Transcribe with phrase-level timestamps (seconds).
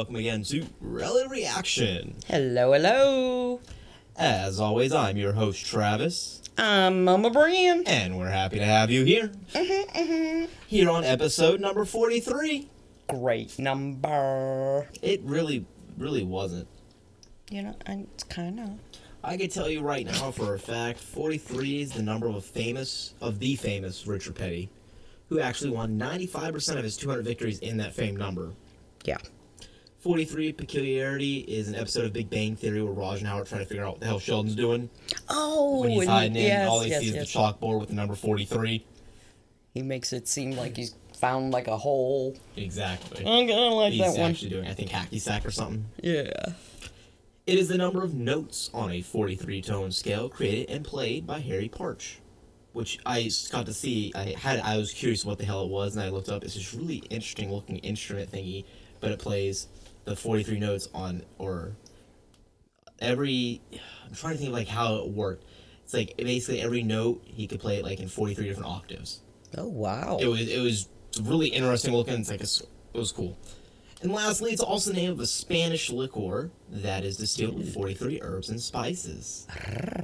[0.00, 2.14] welcome again to Rally Reaction.
[2.26, 3.60] Hello, hello.
[4.16, 7.82] As always, I'm your host, Travis, I'm Mama Brian.
[7.86, 9.30] and we're happy to have you here.
[9.52, 9.90] Mhm.
[9.90, 10.48] mhm.
[10.66, 12.70] Here on episode number 43.
[13.08, 14.88] Great number.
[15.02, 15.66] It really,
[15.98, 16.66] really wasn't.
[17.50, 18.70] You know, it's kind of.
[19.22, 22.40] I can tell you right now for a fact, 43 is the number of a
[22.40, 24.70] famous, of the famous Richard Petty,
[25.28, 28.52] who actually won 95% of his 200 victories in that famed number.
[29.04, 29.18] Yeah.
[30.00, 33.66] 43 Peculiarity is an episode of Big Bang Theory where Raj and Howard trying to
[33.66, 34.88] figure out what the hell Sheldon's doing.
[35.28, 37.26] Oh, when he's hiding in, yes, all he yes, sees yes.
[37.26, 38.82] is the chalkboard with the number 43.
[39.74, 42.34] He makes it seem like he's found like a hole.
[42.56, 43.26] Exactly.
[43.26, 44.30] I'm gonna like he's that one.
[44.30, 45.84] actually doing, I think, hacky sack or something.
[46.02, 46.32] Yeah.
[47.46, 51.40] It is the number of notes on a 43 tone scale created and played by
[51.40, 52.20] Harry Partch,
[52.72, 54.12] which I got to see.
[54.14, 56.42] I had I was curious what the hell it was, and I looked up.
[56.42, 58.64] It's this really interesting looking instrument thingy,
[59.00, 59.68] but it plays
[60.10, 61.76] the 43 notes on or
[63.00, 63.62] every.
[64.06, 65.44] I'm trying to think of like how it worked.
[65.84, 69.22] It's like basically every note he could play it like in 43 different octaves.
[69.56, 70.18] Oh wow.
[70.20, 70.88] It was it was
[71.22, 72.14] really interesting looking.
[72.14, 73.38] It's like it's, it was cool.
[74.02, 77.74] And lastly, it's also the name of a Spanish liqueur that is distilled with mm.
[77.74, 79.46] 43 herbs and spices.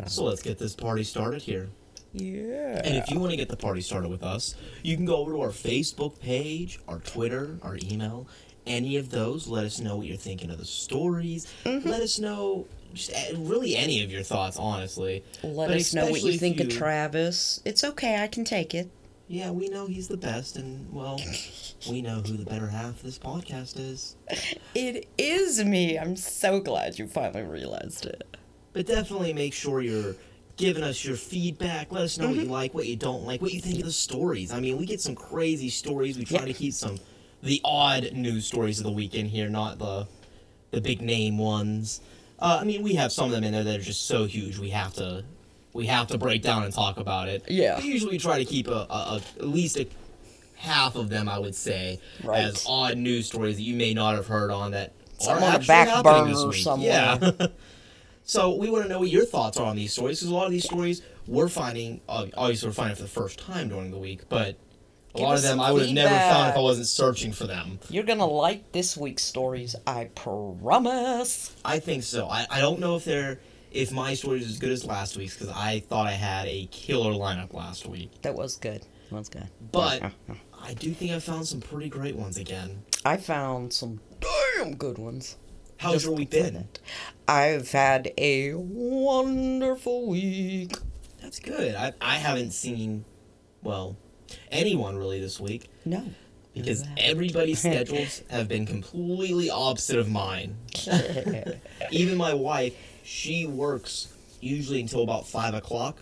[0.06, 1.70] So let's get this party started here.
[2.12, 2.82] yeah.
[2.84, 5.32] And if you want to get the party started with us, you can go over
[5.32, 8.28] to our Facebook page, our Twitter, our email,
[8.66, 9.46] any of those.
[9.48, 11.52] Let us know what you're thinking of the stories.
[11.64, 11.88] Mm-hmm.
[11.88, 15.22] Let us know just really any of your thoughts, honestly.
[15.42, 17.60] Let But us know what you think of Travis.
[17.64, 18.22] It's okay.
[18.22, 18.90] I can take it.
[19.28, 21.20] Yeah, we know he's the best, and well,
[21.90, 24.16] we know who the better half of this podcast is.
[24.74, 25.98] It is me.
[25.98, 28.22] I'm so glad you finally realized it.
[28.72, 30.14] But definitely make sure you're
[30.56, 31.90] giving us your feedback.
[31.90, 32.52] Let us know what you mm-hmm.
[32.52, 34.52] like, what you don't like, what you think of the stories.
[34.52, 36.16] I mean, we get some crazy stories.
[36.18, 36.46] We try Yeah.
[36.46, 36.98] to keep some
[37.46, 40.06] the odd news stories of the week in here, not the
[40.72, 42.00] the big name ones.
[42.38, 44.58] Uh, I mean, we have some of them in there that are just so huge
[44.58, 45.24] we have to
[45.72, 47.44] we have to break down and talk about it.
[47.48, 47.78] Yeah.
[47.78, 49.86] We usually try to keep a, a, a at least a
[50.56, 52.44] half of them, I would say, Right.
[52.44, 55.40] as odd news stories that you may not have heard on that Some are on
[55.42, 56.54] the actually back burner this week.
[56.62, 57.18] somewhere.
[57.20, 57.46] Yeah.
[58.24, 60.46] so we want to know what your thoughts are on these stories because a lot
[60.46, 63.98] of these stories we're finding, uh, obviously we're finding for the first time during the
[63.98, 64.56] week, but
[65.18, 67.78] a lot of them I would have never found if I wasn't searching for them.
[67.90, 69.74] You're gonna like this week's stories.
[69.86, 71.54] I promise.
[71.64, 72.28] I think so.
[72.28, 73.40] I, I don't know if they're
[73.72, 76.66] if my story is as good as last week's because I thought I had a
[76.70, 78.82] killer lineup last week, That was good.
[79.10, 79.48] That was good.
[79.72, 80.02] but
[80.62, 82.82] I do think I found some pretty great ones again.
[83.04, 84.00] I found some
[84.56, 85.36] damn good ones.
[85.78, 86.54] How's Just your week been?
[86.54, 86.78] that.
[87.28, 90.72] I've had a wonderful week.
[91.20, 91.74] That's good.
[91.74, 93.04] I I haven't seen,
[93.62, 93.96] well,
[94.50, 96.04] anyone really this week No.
[96.54, 100.56] because everybody's schedules have been completely opposite of mine.
[101.90, 102.74] Even my wife,
[103.04, 105.98] she works usually until about five o'clock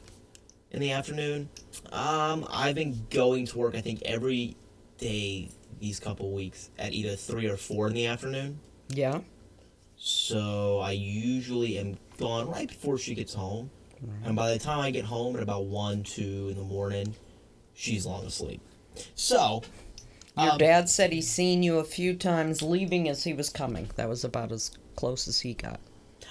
[0.71, 1.49] in the afternoon.
[1.93, 4.57] Um, I've been going to work I think every
[4.99, 5.49] day
[5.81, 8.59] these couple weeks at either three or four in the afternoon.
[8.89, 9.21] yeah.
[9.97, 13.71] So I usually am gone right before she gets home.
[14.25, 17.15] And by the time I get home at about one, two in the morning,
[17.75, 18.61] she's long asleep.
[19.15, 19.63] So
[20.39, 23.91] Your um, dad said he's seen you a few times leaving as he was coming.
[23.97, 25.81] That was about as close as he got.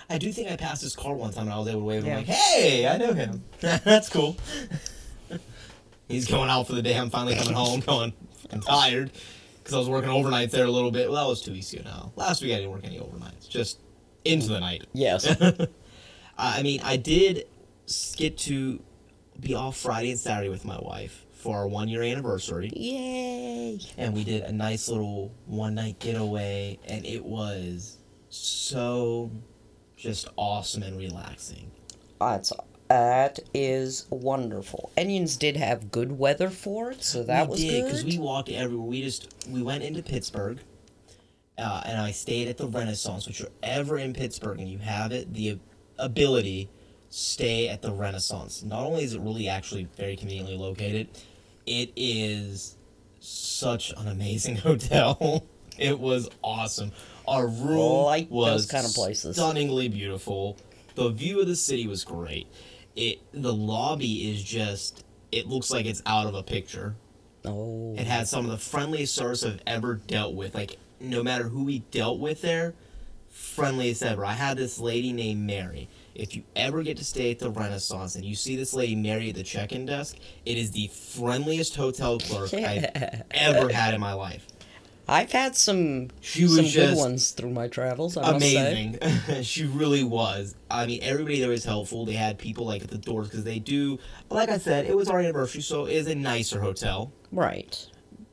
[0.10, 2.06] I do think I passed his car one time and I was able to wave.
[2.06, 2.18] Yeah.
[2.18, 3.44] I'm like, hey, I know him.
[3.60, 4.38] That's cool.
[6.08, 6.98] He's going out for the day.
[6.98, 8.14] I'm finally coming home, going,
[8.52, 9.12] I'm tired
[9.58, 11.10] because I was working overnight there a little bit.
[11.10, 12.12] Well, that was two weeks ago now.
[12.16, 13.80] Last week I didn't work any overnights, just
[14.26, 14.86] into the night.
[14.94, 15.26] Yes.
[16.38, 17.48] I mean, I did
[18.18, 18.82] get to
[19.40, 22.72] be off Friday and Saturday with my wife for our one year anniversary.
[22.76, 23.80] Yay.
[23.98, 27.98] and we did a nice little one night getaway and it was
[28.30, 29.30] so
[29.98, 31.70] just awesome and relaxing
[32.20, 32.52] That's
[32.90, 34.92] that is wonderful.
[34.98, 37.86] Onions did have good weather for it, so that we was did good.
[37.88, 40.60] because we walked everywhere we just we went into pittsburgh
[41.58, 45.12] uh, and i stayed at the renaissance which you're ever in pittsburgh and you have
[45.12, 45.58] it the
[45.98, 46.70] ability
[47.10, 51.08] stay at the renaissance not only is it really actually very conveniently located
[51.66, 52.78] it is
[53.20, 55.46] such an amazing hotel
[55.78, 56.92] it was awesome
[57.28, 59.36] our room Like was kind of places.
[59.36, 60.58] stunningly beautiful
[60.96, 62.48] the view of the city was great
[62.96, 66.96] it the lobby is just it looks like it's out of a picture
[67.46, 67.96] oh.
[67.98, 70.56] it had some of the friendliest service I've ever dealt with.
[70.56, 72.74] Like, no matter who we dealt with there,
[73.30, 74.26] friendliest ever.
[74.26, 75.90] I had this lady named Mary.
[76.16, 79.30] If you ever get to stay at the Renaissance and you see this lady Mary
[79.30, 84.14] at the check-in desk, it is the friendliest hotel clerk I've ever had in my
[84.14, 84.48] life.
[85.08, 88.16] I've had some She was some good ones through my travels.
[88.16, 89.00] I amazing.
[89.44, 90.56] she really was.
[90.72, 92.06] I mean, everybody there was helpful.
[92.06, 94.00] They had people like at the doors because they do.
[94.30, 97.86] Like I said, it was our anniversary, so it is a nicer hotel, Right.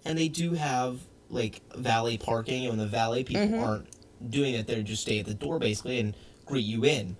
[0.05, 2.67] and they do have like valet parking.
[2.67, 3.63] And when the valet people Mhm.
[3.67, 3.87] aren't
[4.31, 6.15] doing it, they just stay at the door basically and
[6.47, 7.17] greet you in.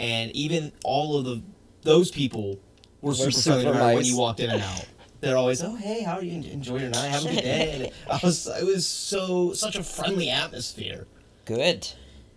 [0.00, 1.42] And even all of the
[1.82, 2.58] those people
[3.02, 4.88] were, super, super friendly matter when you walked in and out.
[5.20, 6.50] They're always, oh hey, how are you?
[6.50, 7.08] Enjoy your night.
[7.08, 7.92] Have a good day.
[8.08, 11.06] And I was, it was so such a friendly atmosphere.
[11.44, 11.86] Good.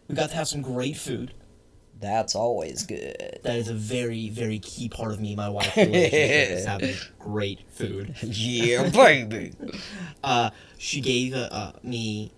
[0.10, 1.34] We got to have some great food.
[2.02, 3.40] That's always good.
[3.44, 8.14] That is a very, very key part of me my wife is having great food.
[8.22, 9.54] yeah, baby.
[10.22, 12.34] Uh, she gave uh, me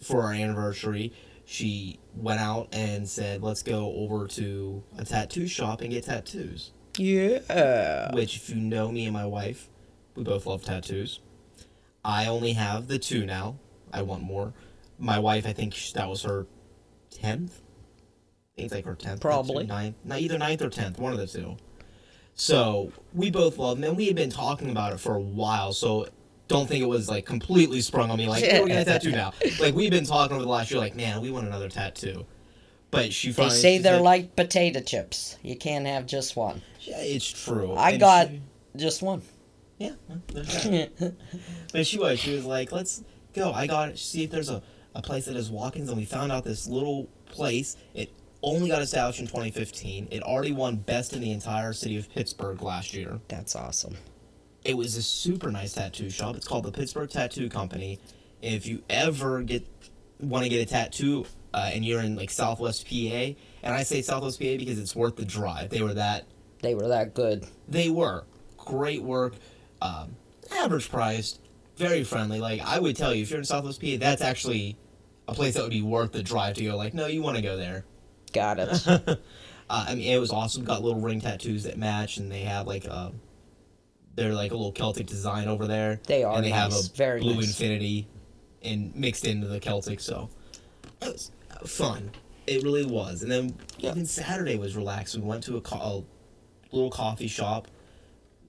[0.00, 1.12] for our anniversary.
[1.52, 6.70] She went out and said, "Let's go over to a tattoo shop and get tattoos."
[6.96, 8.10] Yeah.
[8.14, 9.68] Which, if you know me and my wife,
[10.14, 11.20] we both love tattoos.
[12.02, 13.56] I only have the two now.
[13.92, 14.54] I want more.
[14.98, 16.46] My wife, I think that was her
[17.10, 17.60] tenth.
[17.60, 19.20] I think it's like her tenth.
[19.20, 19.66] Probably.
[19.66, 21.58] ninth, not either ninth or tenth, one of the two.
[22.34, 25.74] So we both love them, and we had been talking about it for a while.
[25.74, 26.08] So
[26.52, 28.28] don't think it was like completely sprung on me.
[28.28, 29.32] Like hey, we're gonna tattoo now.
[29.60, 30.80] Like we've been talking over the last year.
[30.80, 32.26] Like man, we want another tattoo.
[32.90, 35.38] But she They say they're said, like potato chips.
[35.42, 36.60] You can't have just one.
[36.80, 37.72] Yeah, it's true.
[37.72, 38.42] I And got she-
[38.76, 39.22] just one.
[39.78, 41.14] Yeah, well, there's that.
[41.72, 42.20] but she was.
[42.20, 43.02] She was like, "Let's
[43.34, 44.62] go." I got see if there's a,
[44.94, 47.76] a place that has walk-ins, and we found out this little place.
[47.94, 48.12] It
[48.42, 50.08] only got established in 2015.
[50.10, 53.18] It already won best in the entire city of Pittsburgh last year.
[53.28, 53.96] That's awesome.
[54.64, 56.36] It was a super nice tattoo shop.
[56.36, 57.98] It's called the Pittsburgh Tattoo Company.
[58.40, 59.66] If you ever get
[60.20, 63.36] want to get a tattoo uh, and you're in like Southwest PA, and
[63.74, 65.70] I say Southwest PA because it's worth the drive.
[65.70, 66.26] They were that
[66.62, 67.44] They were that good.
[67.68, 68.24] they were
[68.56, 69.34] great work,
[69.80, 70.16] um,
[70.52, 71.40] average priced,
[71.76, 72.40] very friendly.
[72.40, 74.76] Like I would tell you, if you're in Southwest PA, that's actually
[75.26, 76.76] a place that would be worth the drive to go.
[76.76, 77.84] Like, no, you want to go there.
[78.32, 78.86] Got it.
[78.88, 79.16] uh,
[79.70, 80.64] I mean, it was awesome.
[80.64, 83.20] Got little ring tattoos that match, and they have like um,
[84.14, 86.00] they're like a little Celtic design over there.
[86.06, 87.46] They are and they have a Very blue nice.
[87.48, 88.06] infinity,
[88.62, 90.00] and mixed into the Celtic.
[90.00, 90.28] So
[91.00, 91.30] it was
[91.66, 92.10] fun.
[92.46, 93.22] It really was.
[93.22, 95.14] And then even Saturday was relaxed.
[95.16, 96.04] We went to a, co-
[96.72, 97.68] a little coffee shop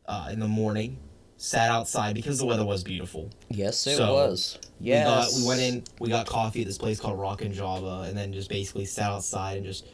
[0.07, 0.97] uh, in the morning.
[1.37, 3.29] Sat outside because the weather was beautiful.
[3.49, 4.57] yes, it So, was.
[4.79, 5.33] Yes.
[5.35, 8.05] We, got, we went in, we got coffee at this place called Rock and Java,
[8.07, 9.85] and then just basically sat outside and just,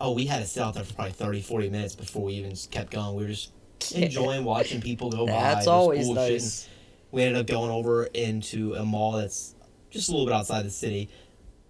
[0.00, 2.54] oh, we had to sit out there for probably 30, 40 minutes before we even
[2.70, 3.16] kept going.
[3.16, 3.52] We were just
[3.94, 5.32] enjoying watching people go by.
[5.32, 6.14] That's always bullshitting.
[6.14, 6.68] nice.
[7.10, 9.54] We ended up going over into a mall that's
[9.90, 11.08] just a little bit outside the city.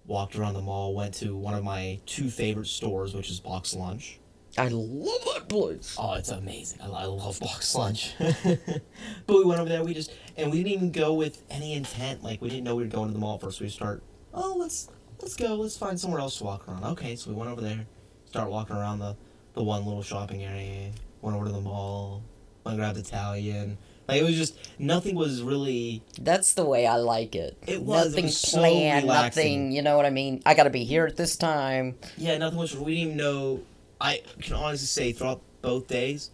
[0.05, 3.75] Walked around the mall, went to one of my two favorite stores, which is Box
[3.75, 4.19] Lunch.
[4.57, 5.95] I love that place.
[5.97, 6.81] Oh, it's amazing.
[6.81, 8.13] I, I love box lunch.
[8.19, 8.81] but
[9.27, 9.83] we went over there.
[9.83, 12.23] We just and we didn't even go with any intent.
[12.23, 13.61] Like we didn't know we were going to the mall first.
[13.61, 14.03] We start.
[14.33, 14.89] Oh, let's
[15.21, 15.55] let's go.
[15.55, 16.83] Let's find somewhere else to walk around.
[16.83, 17.85] Okay, so we went over there.
[18.25, 19.15] Start walking around the
[19.53, 20.91] the one little shopping area.
[21.21, 22.23] Went over to the mall.
[22.63, 23.77] Went and grabbed Italian.
[24.07, 26.01] Like it was just nothing was really.
[26.19, 27.57] That's the way I like it.
[27.67, 29.65] It was, it nothing was planned, relaxing.
[29.65, 29.71] nothing.
[29.71, 30.41] You know what I mean?
[30.47, 31.95] I got to be here at this time.
[32.17, 32.75] Yeah, nothing was.
[32.75, 33.61] We didn't even know.
[34.01, 36.31] I can honestly say throughout both days,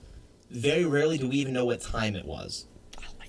[0.51, 2.65] very rarely do we even know what time it was,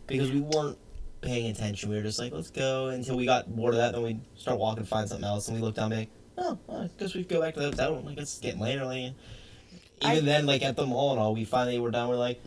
[0.07, 0.79] because we weren't
[1.23, 1.91] paying attention.
[1.91, 3.95] We were just like, let's go until we got bored of that.
[3.95, 6.11] Then we start walking, to find something else, and we look down, and be like,
[6.39, 8.03] oh, well, I guess we go back to the hotel.
[8.05, 8.85] Like it's getting later.
[8.85, 9.15] Like,
[10.03, 12.09] even I- then, like at the mall and all, we finally were done.
[12.09, 12.41] We're like,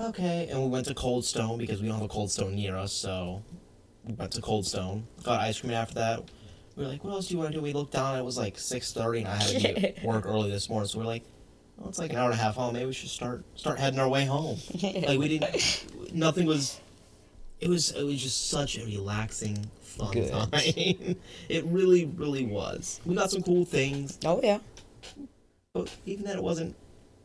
[0.00, 2.76] okay, and we went to Cold Stone because we don't have a Cold Stone near
[2.76, 3.42] us, so
[4.04, 5.06] we went to Cold Stone.
[5.22, 6.22] Got ice cream after that.
[6.76, 7.62] We were like, what else do you want to do?
[7.62, 10.50] We looked down, it was like 6.30, and I had to be at work early
[10.50, 11.24] this morning, so we're like,
[11.78, 12.74] well, it's like an hour and a half home.
[12.74, 14.58] Maybe we should start start heading our way home.
[14.82, 16.78] Like, we didn't, nothing was,
[17.60, 20.30] it was, it was just such a relaxing, fun Good.
[20.30, 20.50] time.
[21.48, 23.00] it really, really was.
[23.06, 24.58] We got some cool things, Oh yeah.
[25.76, 26.76] But even then, it wasn't,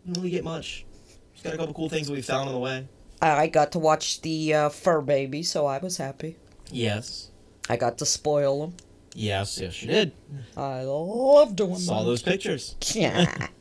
[0.05, 0.86] really get much.
[1.34, 2.88] Just got a couple cool things that we found on the way.
[3.22, 6.38] I got to watch the uh, fur baby, so I was happy.
[6.72, 7.29] Yes.
[7.70, 8.74] I got to spoil them.
[9.13, 10.13] Yes, yes, you did.
[10.58, 12.05] I love doing Saw that.
[12.05, 12.75] those pictures.
[12.93, 13.48] Yeah.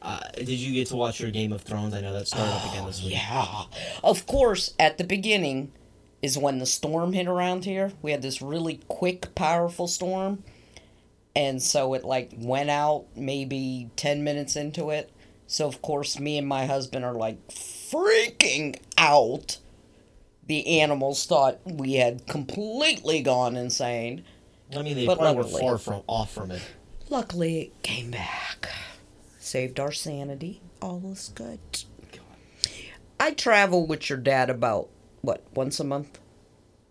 [0.00, 1.92] Uh, did you get to watch your Game of Thrones?
[1.92, 3.12] I know that started up again this week.
[3.12, 3.64] yeah.
[4.02, 5.72] Of course, at the beginning
[6.22, 7.92] is when the storm hit around here.
[8.00, 10.42] We had this really quick, powerful storm.
[11.34, 15.10] And so it like went out maybe 10 minutes into it.
[15.46, 19.58] So of course me and my husband are like freaking out.
[20.46, 24.24] The animals thought we had completely gone insane.
[24.76, 26.62] I mean, they But probably were far from off from it.
[27.08, 28.68] Luckily, it came back.
[29.38, 30.62] Saved our sanity.
[30.80, 31.60] All is good.
[33.20, 34.88] I travel with your dad about,
[35.20, 36.18] what, once a month?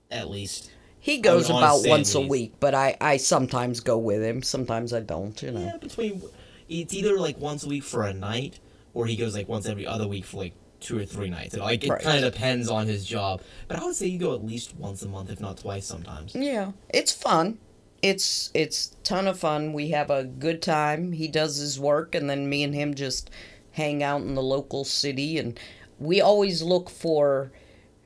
[0.10, 0.72] At least.
[1.04, 4.44] He goes honestly about say once a week, but I, I sometimes go with him.
[4.44, 5.60] Sometimes I don't, you know.
[5.60, 6.22] Yeah, between
[6.70, 8.60] it's either like once a week for a night,
[8.94, 11.56] or he goes like once every other week for like two or three nights.
[11.56, 12.02] It, like it Right.
[12.02, 13.42] kind of depends on his job.
[13.68, 16.36] But I would say you go at least once a month, if not twice, sometimes.
[16.36, 17.58] Yeah, it's fun.
[18.04, 19.74] It's it's ton of fun.
[19.74, 21.14] We have a good time.
[21.14, 23.30] He does his work, and then me and him just
[23.72, 25.38] hang out in the local city.
[25.40, 25.60] And
[26.00, 27.52] we always look for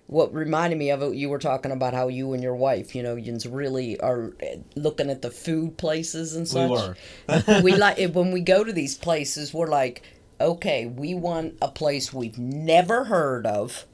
[0.08, 1.16] what reminded me of it.
[1.16, 4.34] You were talking about how you and your wife, you know, yous really are
[4.76, 6.96] looking at the food places and We such.
[7.28, 7.62] were.
[7.64, 9.54] we like when we go to these places.
[9.54, 10.04] We're like,
[10.40, 13.86] okay, we want a place we've never heard of,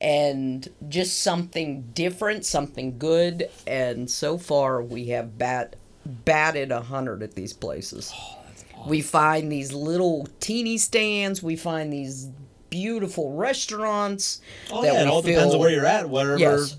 [0.00, 3.50] and just something different, something good.
[3.66, 8.12] And so far, we have bat batted a hundred at these places.
[8.16, 11.42] Oh, we find these little teeny stands.
[11.42, 12.30] We find these
[12.70, 16.08] beautiful restaurants Oh that yeah, it all depends on where you're at.
[16.08, 16.38] Wherever.
[16.38, 16.76] Yes.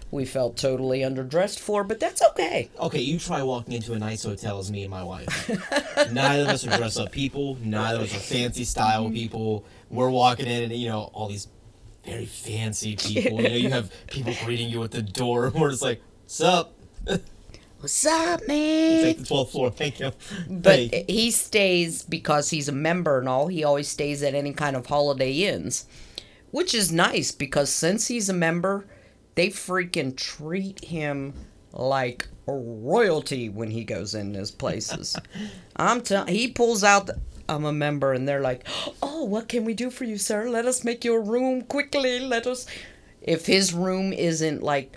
[0.10, 2.70] we felt totally underdressed for, but that's okay.
[2.78, 5.48] Okay, you try walking into a nice hotel as me and my wife.
[6.12, 7.56] neither of us are dress up people.
[7.62, 9.14] Neither of us are fancy style Mm-hmm.
[9.14, 9.64] people.
[9.90, 11.48] We're walking in and you know all these
[12.04, 13.40] very fancy people.
[13.42, 15.50] You know, you have people greeting you at the door.
[15.54, 16.74] We're just like, "Sup?
[17.80, 19.02] What's up, man?
[19.02, 19.70] Take the twelfth floor.
[19.70, 20.12] Thank you."
[20.48, 21.04] But Hey.
[21.08, 23.46] he stays because he's a member and all.
[23.48, 25.86] He always stays at any kind of Holiday Inns,
[26.50, 28.84] which is nice because since he's a member,
[29.34, 31.32] they freaking treat him
[31.72, 35.16] like royalty when he goes in his places.
[35.76, 36.34] I'm telling.
[36.34, 37.06] He pulls out.
[37.06, 37.18] The,
[37.48, 38.66] I'm a member, and they're like,
[39.02, 40.48] "Oh, what can we do for you, sir?
[40.50, 42.20] Let us make your room quickly.
[42.20, 42.66] Let us."
[43.22, 44.94] If his room isn't like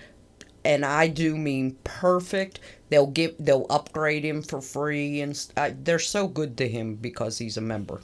[0.66, 2.60] and I do mean perfect.
[2.90, 7.38] They'll give they'll upgrade him for free, and I, they're so good to him because
[7.38, 8.02] he's a member.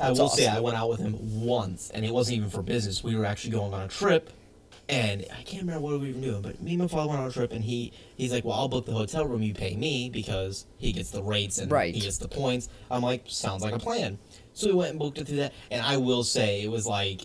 [0.00, 0.48] I That's will say.
[0.48, 3.04] I went out with him once, and it wasn't even for business.
[3.04, 4.30] We were actually going on a trip,
[4.88, 7.28] and I can't remember what we were doing, but me and my father went on
[7.28, 9.42] a trip, and he he's like, "Well, I'll book the hotel room.
[9.42, 11.94] You pay me because he gets the rates and Right.
[11.94, 14.18] he gets the points." I'm like, "Sounds like a plan."
[14.54, 17.22] So we went and booked it through that, and I will say it was like.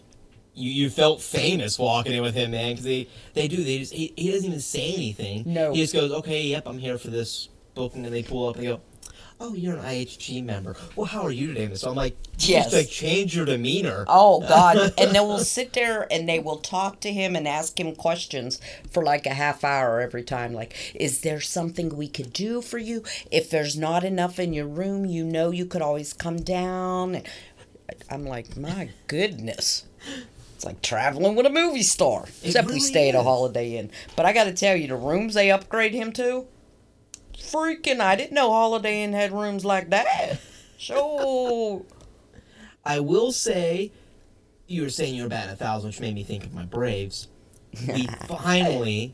[0.58, 3.64] You, you felt famous walking in with him, man, because they, they do.
[3.64, 5.44] They just he, he doesn't even say anything.
[5.46, 5.72] No.
[5.72, 8.64] he just goes, "Okay, yep, I'm here for this booking," and they pull up and
[8.64, 8.82] they go,
[9.40, 10.76] "Oh, you're an IHG member.
[10.96, 12.66] Well, how are you today?" So I'm like, Yes.
[12.66, 14.06] just like change your demeanor.
[14.08, 14.94] Oh God!
[14.98, 18.60] and they will sit there and they will talk to him and ask him questions
[18.90, 20.54] for like a half hour every time.
[20.54, 23.04] Like, is there something we could do for you?
[23.30, 27.22] If there's not enough in your room, you know you could always come down.
[28.10, 29.84] I'm like, my goodness.
[30.58, 32.26] It's like traveling with a movie star.
[32.44, 33.22] Except we really stay at a.
[33.22, 33.92] Holiday Inn.
[34.16, 36.48] But I got to tell you, the rooms they upgrade him to,
[37.38, 38.00] freaking!
[38.00, 40.40] I didn't know Holiday Inn had rooms like that.
[40.80, 41.86] So
[42.86, 43.92] I will say,
[44.66, 47.28] you were saying you were batting a thousand, which made me think of my Braves.
[47.88, 49.14] We finally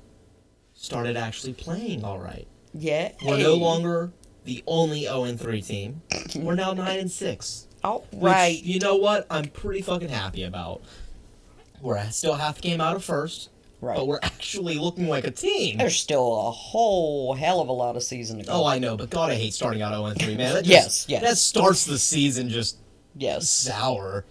[0.75, 2.47] started actually playing all right.
[2.73, 4.13] yeah, We're no longer
[4.45, 6.01] the only 0 and 3 team.
[6.37, 7.67] We're now 9 and 6.
[7.83, 8.63] All Which, right.
[8.63, 9.27] you know what?
[9.29, 10.83] I'm pretty fucking happy about.
[11.83, 13.49] We're still half game out of first,
[13.81, 13.97] Right.
[13.97, 15.77] but we're actually looking like a team.
[15.77, 18.53] There's still a whole hell of a lot of season to go.
[18.53, 20.53] Oh, I know, but God, I hate starting out 0 and 3, man.
[20.53, 21.21] That just, Yes, yes.
[21.21, 22.77] That starts the season just
[23.15, 23.49] yes.
[23.49, 24.25] sour.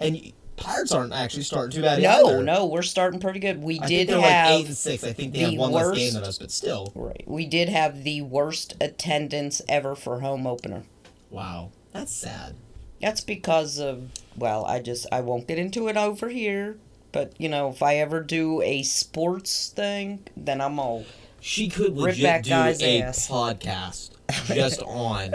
[0.00, 2.42] And Pirates aren't actually starting too bad No, either.
[2.42, 3.62] no, we're starting pretty good.
[3.62, 5.04] We I did have like 8 and 6.
[5.04, 6.92] I think they have the one less game worst- than us, but still.
[6.94, 7.22] right.
[7.26, 10.82] We did have the worst attendance ever for home opener.
[11.30, 11.70] Wow.
[11.92, 12.54] That's sad.
[13.00, 16.78] That's because of well, I just I won't get into it over here.
[17.16, 21.06] But you know, if I ever do a sports thing, then I'm all
[21.40, 23.26] She could Rip legit do guy's a ass.
[23.28, 24.10] podcast
[24.54, 25.32] just on,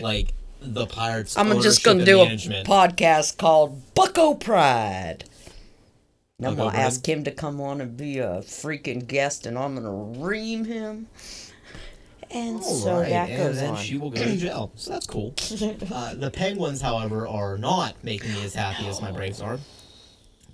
[0.00, 2.66] like, the Pirates I'm just gonna do management.
[2.66, 5.24] a podcast called Bucko Pride.
[6.38, 9.74] And I'm gonna ask him to come on and be a freaking guest, and I'm
[9.76, 9.92] gonna
[10.24, 11.06] ream him.
[12.32, 13.76] And so Alright, that and goes then on.
[13.76, 14.72] she will go to jail.
[14.76, 15.34] So that's cool.
[15.92, 19.58] Uh, the Penguins, however, are not making me as happy as my Braves are.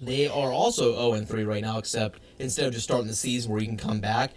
[0.01, 3.51] They are also 0 and 3 right now, except instead of just starting the season
[3.51, 4.33] where you can come back,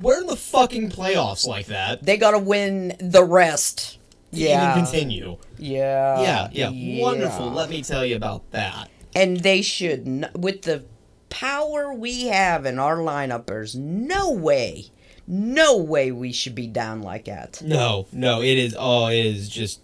[0.00, 2.02] we're in the fucking playoffs like that.
[2.04, 3.98] They gotta win the rest.
[4.30, 4.72] Yeah.
[4.72, 5.38] Even continue.
[5.58, 6.48] Yeah.
[6.52, 7.50] Yeah, yeah, Wonderful.
[7.50, 8.88] Let me tell you about that.
[9.14, 10.84] And they should, n- with the
[11.30, 14.86] power we have in our lineup, there's no way,
[15.26, 17.60] no way we should be down like that.
[17.64, 18.76] No, no, it is.
[18.78, 19.80] Oh, it is just.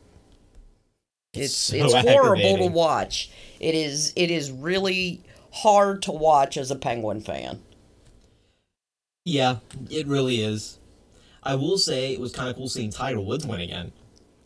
[1.32, 3.30] It's so it's horrible to watch.
[3.66, 7.60] It is it is really hard to watch as a Penguin fan.
[9.24, 9.56] Yeah,
[9.90, 10.78] it really is.
[11.42, 13.90] I will say it was kind of cool seeing Tiger Woods win again.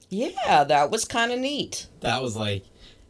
[0.09, 1.87] Yeah, that was kind of neat.
[2.01, 2.65] That was like,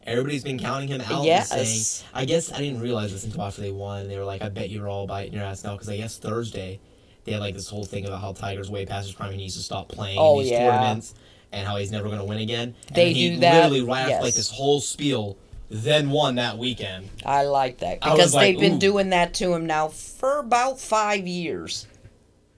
[0.05, 1.11] Everybody's been counting him out.
[1.11, 1.49] and Yes.
[1.49, 4.09] saying, I guess I didn't realize this until after they won.
[4.09, 6.79] They were like, "I bet you're all biting your ass now," because I guess Thursday
[7.23, 9.31] they had like this whole thing about how Tiger's way past his prime.
[9.31, 10.69] He needs to stop playing Oh, in these yeah.
[10.71, 11.13] tournaments
[11.53, 12.73] and how he's never going to win again.
[12.87, 15.37] And They he do that, literally right after like this whole spiel,
[15.71, 17.09] then won that weekend.
[17.25, 18.79] I like that because like, they've been ooh.
[18.79, 21.87] doing that to him now for about five years.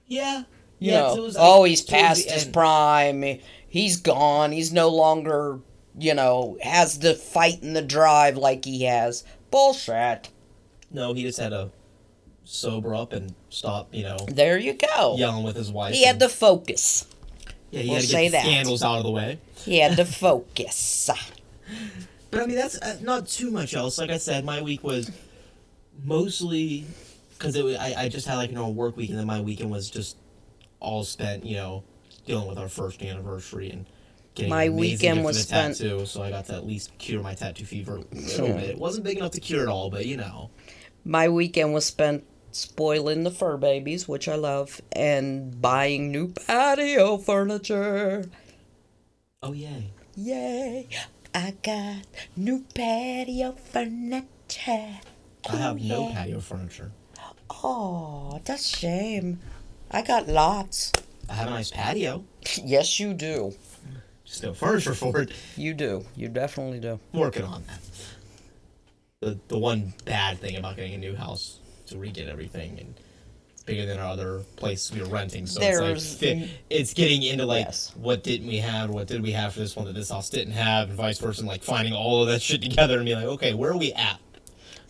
[0.08, 0.44] Yeah.
[0.80, 2.54] You yeah, know, 'cause it was, like, oh, he's past his end.
[2.54, 3.40] prime.
[3.68, 4.52] He's gone.
[4.52, 5.60] He's no longer,
[5.98, 9.24] you know, has the fight and the drive like he has.
[9.52, 10.30] Bullshit.
[10.92, 11.70] No, he just had to
[12.44, 15.16] sober up and stop, you know, There you go.
[15.18, 15.94] yelling with his wife.
[15.94, 17.06] He had to focus.
[17.72, 18.44] yeah, he we'll had to say get the that.
[18.46, 19.40] scandals out of the way.
[19.64, 21.10] He had to focus.
[22.34, 24.00] But I mean, that's uh, not too much else.
[24.00, 25.12] Like I said, my week was
[26.04, 26.84] mostly
[27.38, 29.70] because I, I just had like you know a work week, and then my weekend
[29.70, 30.18] was just
[30.80, 31.84] all spent, you know,
[32.26, 33.86] dealing with our first anniversary and
[34.34, 36.08] getting My weekend was the spent- tattoo.
[36.08, 38.72] So I got to at least cure my tattoo fever a little bit.
[38.72, 40.50] It wasn't big enough to cure it all, but you know.
[41.06, 47.18] My weekend was spent spoiling the fur babies, which I love, and buying new patio
[47.18, 48.26] furniture.
[49.44, 49.92] Oh yay!
[50.16, 50.88] Yay!
[51.34, 55.00] I got new patio furniture.
[55.50, 56.14] I have no yeah.
[56.14, 56.92] patio furniture.
[57.50, 59.40] Oh, that's a shame.
[59.90, 60.92] I got lots.
[61.30, 62.24] I have a nice patio.
[62.64, 63.54] Yes, you do.
[64.26, 65.32] Just no furniture for it.
[65.56, 66.06] You do.
[66.16, 67.00] You definitely do.
[67.14, 67.80] I'm working on that.
[69.22, 72.94] The the one bad thing about getting a new house to redid everything and
[73.66, 77.46] bigger than our other place we were renting, so There's- it's like it's getting into
[77.46, 77.94] like Yes.
[77.96, 80.54] what didn't we have, what did we have for this one that this house didn't
[80.54, 83.26] have, and vice versa, and like finding all of that shit together and be like,
[83.26, 84.20] okay, where are we at?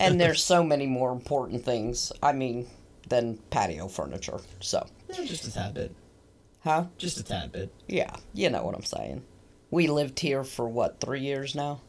[0.00, 2.66] And there's so many more important things, I mean,
[3.08, 4.40] than patio furniture.
[4.60, 5.94] So, Eh, just a tad bit,
[6.64, 6.86] huh?
[6.98, 7.72] just a tad bit.
[7.86, 9.22] Yeah, you know what I'm saying.
[9.70, 11.80] We lived here for what, three years now?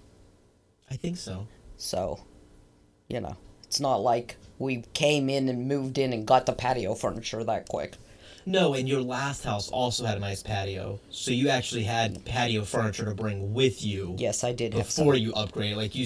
[0.92, 1.48] I think so.
[1.78, 2.20] So,
[3.10, 6.96] you know, it's not like we came in and moved in and got the patio
[6.96, 7.96] furniture that quick.
[8.48, 12.64] No, and your last house also had a nice patio, so you actually had patio
[12.64, 14.16] furniture to bring with you.
[14.20, 15.04] Yes, I did have some.
[15.06, 15.78] before you upgraded.
[15.78, 16.06] Like you,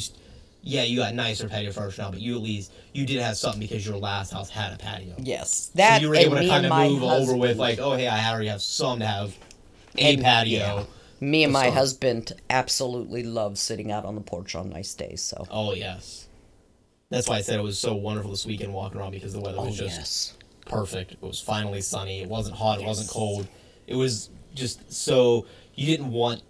[0.64, 3.60] yeah, you got nicer patio furniture now, but you at least you did have something
[3.60, 5.16] because your last house had a patio.
[5.18, 7.96] Yes, that so you were and able to kind of move over with like, oh
[7.98, 9.36] hey, I already have some to have
[9.98, 10.60] a And- patio.
[10.60, 10.84] yeah.
[11.22, 15.22] Me and my husband absolutely love sitting out on the porch on nice days.
[15.22, 16.28] So, Oh yes,
[17.10, 19.58] that's why I said it was so wonderful this weekend walking around because the weather
[19.60, 21.14] oh was just yes, perfect.
[21.14, 22.22] It was finally sunny.
[22.22, 22.80] It wasn't hot.
[22.80, 23.48] It wasn't cold.
[23.88, 25.46] It was just so
[25.76, 26.44] you didn't want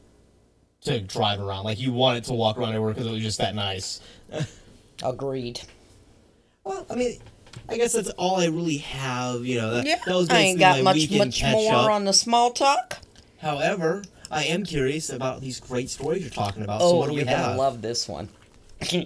[0.82, 1.63] to drive around.
[1.65, 4.02] Like you wanted to walk around everywhere because it was just that nice.
[5.04, 5.62] agreed.
[6.63, 7.19] Well, I mean,
[7.67, 9.45] I guess that's all I really have.
[9.45, 11.89] You know, that, Yeah, that was I ain't got much much more up.
[11.91, 12.98] on the small talk.
[13.39, 16.82] However, I am curious about these great stories you're talking about.
[16.82, 17.58] so Oh, what do we have?
[17.58, 18.30] love this one.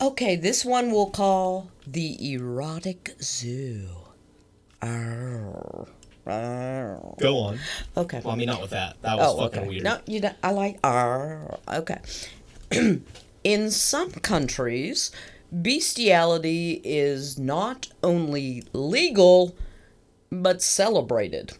[0.00, 3.88] okay, this one we'll call the erotic zoo.
[4.82, 5.86] Arr.
[6.26, 7.14] Arr.
[7.20, 7.58] Go on.
[7.96, 8.20] Okay.
[8.24, 9.00] Well, I mean, not with that.
[9.02, 9.68] That was Oh, fucking okay.
[9.68, 9.84] weird.
[9.84, 11.58] No, you don't, I like R.
[11.72, 11.98] Okay.
[13.44, 15.12] In some countries,
[15.62, 19.56] bestiality is not only legal,
[20.30, 21.52] but celebrated.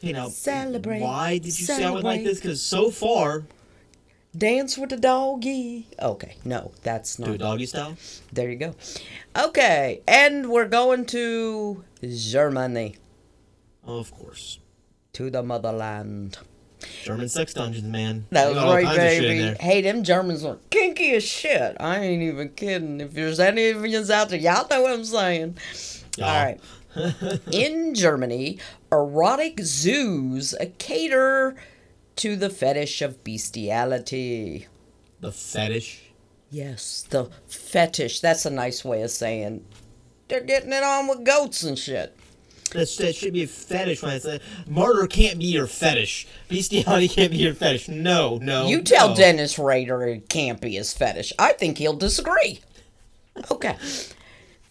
[0.00, 2.38] You know, Celebrate, why did you say I would like this?
[2.38, 3.44] Because so far,
[4.36, 5.86] Dance with the doggy.
[6.00, 7.30] Okay, no, that's not.
[7.30, 7.96] it doggy style.
[8.32, 8.74] There you go.
[9.36, 12.96] Okay, and we're going to Germany,
[13.84, 14.58] of course.
[15.14, 16.38] to the motherland.
[17.04, 18.26] German sex dungeons, man.
[18.30, 19.58] That was right, kinds of shit in baby.
[19.60, 21.76] Hey, them Germans are kinky as shit.
[21.80, 23.00] I ain't even kidding.
[23.00, 25.56] If there's any of you out there, y'all know what I'm saying.
[26.18, 26.28] Y'all.
[26.28, 26.60] All right.
[27.52, 28.58] In Germany,
[28.90, 31.56] erotic zoos cater
[32.16, 34.66] to the fetish of bestiality.
[35.20, 36.10] The fetish.
[36.50, 38.20] Yes, the fetish.
[38.20, 39.64] That's a nice way of saying
[40.28, 42.16] they're getting it on with goats and shit.
[42.72, 46.26] That's, that should be a fetish when I say murder can't be your fetish.
[46.48, 47.88] Bestiality can't be your fetish.
[47.88, 48.66] No, no.
[48.66, 49.16] You tell no.
[49.16, 51.32] Dennis Rader it can't be his fetish.
[51.38, 52.60] I think he'll disagree.
[53.50, 53.76] Okay.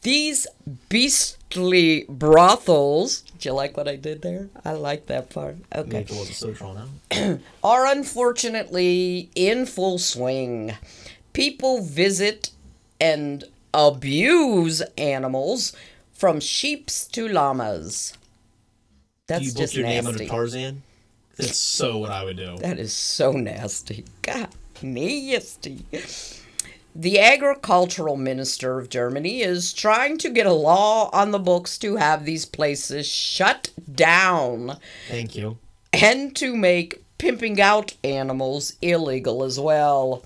[0.06, 0.46] These
[0.88, 3.22] beastly brothels.
[3.39, 4.50] Do you like what I did there?
[4.63, 5.56] I like that part.
[5.76, 5.89] Okay.
[5.89, 7.39] Maybe it wasn't so drawn out.
[7.63, 10.76] Are unfortunately in full swing.
[11.34, 12.52] People visit
[13.02, 15.76] and abuse animals
[16.13, 18.15] from sheeps to llamas.
[19.26, 20.24] That's Do you just your name under.
[20.28, 20.84] Tarzan?
[21.36, 22.58] That's so what I would do.
[22.60, 24.06] That is so nasty.
[24.22, 24.50] God,
[24.84, 25.84] nasty.
[26.97, 31.97] The agricultural minister of Germany is trying to get a law on the books to
[31.97, 34.77] have these places shut down
[35.10, 35.58] Thank you.
[35.91, 40.23] and to make pimping out animals illegal as well.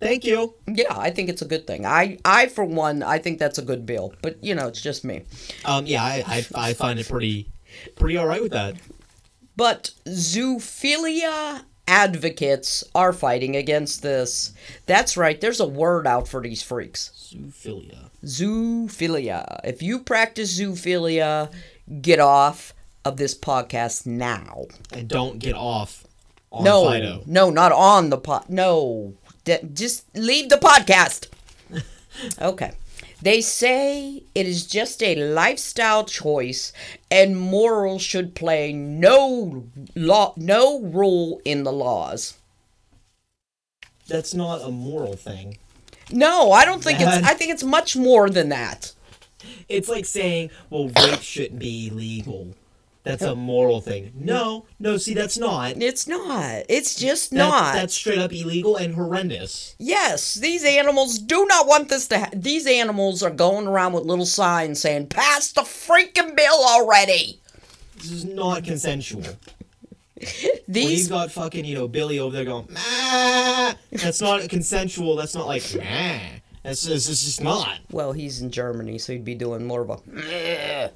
[0.00, 0.54] Thank you.
[0.66, 1.84] Yeah, I think it's a good thing.
[1.84, 4.14] I, I for one, I think that's a good bill.
[4.22, 5.24] But you know, it's just me.
[5.66, 7.50] Um, yeah, I, I, I find it pretty,
[7.96, 8.76] pretty all right with that.
[9.56, 14.52] But zoophilia advocates are fighting against this.
[14.86, 15.40] That's right.
[15.40, 17.10] There's a word out for these freaks.
[17.34, 18.10] Zoophilia.
[18.24, 19.60] Zoophilia.
[19.64, 21.52] If you practice zoophilia,
[22.00, 22.72] get off
[23.04, 24.66] of this podcast now.
[24.92, 26.06] And don't get off
[26.52, 27.22] on no, Fido.
[27.26, 28.48] no, not on the pod.
[28.48, 31.28] No, D- just leave the podcast.
[32.40, 32.72] okay.
[33.22, 36.72] They say it is just a lifestyle choice,
[37.10, 42.38] and morals should play no law, no role in the laws.
[44.08, 45.58] That's not a moral thing.
[46.10, 47.26] No, I don't think it's.
[47.26, 48.92] I think it's much more than that.
[49.68, 52.54] It's like saying, well, rape shouldn't be illegal.
[53.02, 54.12] That's a moral thing.
[54.14, 55.80] No, no, see, that's not.
[55.82, 56.64] It's not.
[56.68, 57.74] It's just That- not.
[57.74, 59.74] That's straight up illegal and horrendous.
[59.78, 62.18] Yes, these animals do not want this to.
[62.18, 67.40] Ha- these animals are going around with little signs saying, "Pass the freaking bill already."
[67.96, 69.24] This is not consensual.
[70.68, 75.16] These you've got fucking, you know, Billy over there going, "Mah." That's not consensual.
[75.16, 76.18] That's not like, "Mah."
[76.62, 77.78] That's just, it's just not.
[77.90, 80.90] Well, he's in Germany, so he'd be doing more of a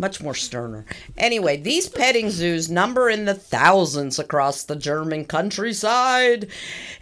[0.00, 0.84] much more sterner.
[1.16, 6.48] Anyway, these petting zoos number in the thousands across the German countryside,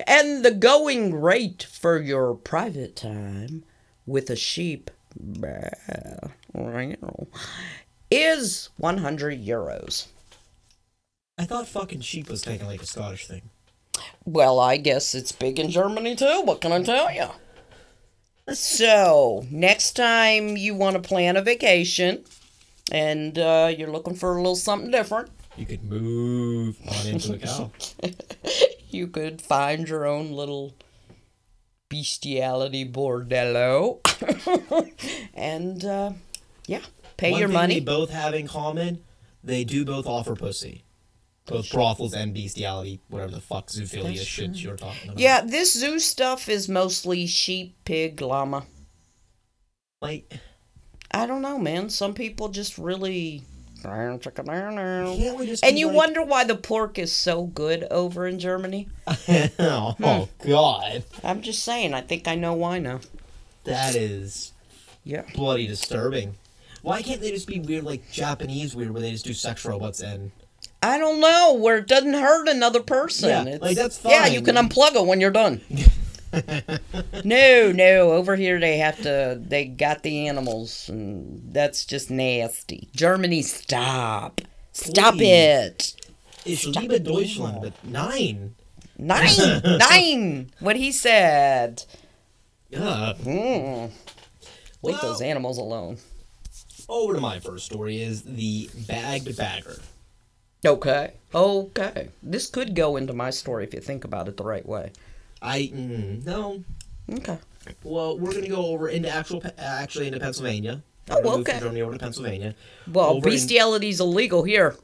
[0.06, 3.64] and the going rate for your private time
[4.06, 4.90] with a sheep
[8.10, 10.06] is 100 euros.
[11.38, 13.42] I thought fucking sheep was of like a Scottish thing.
[14.24, 16.42] Well, I guess it's big in Germany too.
[16.44, 17.28] What can I tell you?
[18.54, 22.24] So, next time you want to plan a vacation
[22.90, 27.38] and uh, you're looking for a little something different, You could move on into the
[27.46, 27.70] cow.
[28.90, 30.74] you could find your own little
[31.88, 34.00] bestiality bordello.
[35.34, 36.12] and, uh,
[36.66, 36.80] yeah,
[37.16, 37.74] pay One your thing money.
[37.74, 39.02] they both have in common,
[39.42, 40.84] they do both offer pussy.
[41.46, 45.18] Both brothels and bestiality, whatever the fuck zoophilia That's shit you're talking about.
[45.18, 48.66] yeah, this zoo stuff is mostly sheep, pig, llama.
[50.02, 50.30] Like,
[51.10, 51.90] I don't know, man.
[51.90, 53.42] Some people just really.
[55.16, 58.40] can't we just And you like- wonder why the pork is so good over in
[58.40, 58.88] Germany?
[59.58, 61.04] oh, oh, God.
[61.22, 62.98] I'm just saying, I think I know why now.
[63.64, 64.52] That is
[65.04, 65.22] Yeah.
[65.34, 66.34] bloody disturbing.
[66.82, 70.00] Why can't they just be weird like Japanese weird where they just do sex robots
[70.00, 70.32] and
[70.82, 73.28] I don't know, where it doesn't hurt another person.
[73.28, 75.60] Yeah, It's- like, that's Yeah, you can unplug it when you're done.
[77.24, 82.88] no, no, over here they have to, they got the animals, and that's just nasty.
[82.94, 84.40] Germany, stop.
[84.72, 85.28] Stop Please.
[85.28, 85.94] it.
[86.44, 88.54] it's Stop Liebe Deutschland, but nein.
[88.96, 89.62] Nein!
[89.90, 90.50] nein!
[90.60, 91.84] What he said.
[92.68, 93.14] Yeah.
[93.22, 93.90] Mm.
[93.90, 93.90] Leave
[94.82, 95.98] Well- those animals alone.
[96.90, 99.78] Over to my first story is the bagged bagger.
[100.64, 101.12] Okay.
[101.34, 102.08] Okay.
[102.22, 104.92] This could go into my story if you think about it the right way.
[105.40, 106.64] I mm, no.
[107.12, 107.38] Okay.
[107.82, 110.82] Well, we're gonna go over into actual, actually into Pennsylvania.
[111.10, 111.52] Oh, We're gonna move okay.
[111.58, 112.54] From Germany over to Pennsylvania.
[112.90, 114.76] Well, Over in- bestiality's illegal here.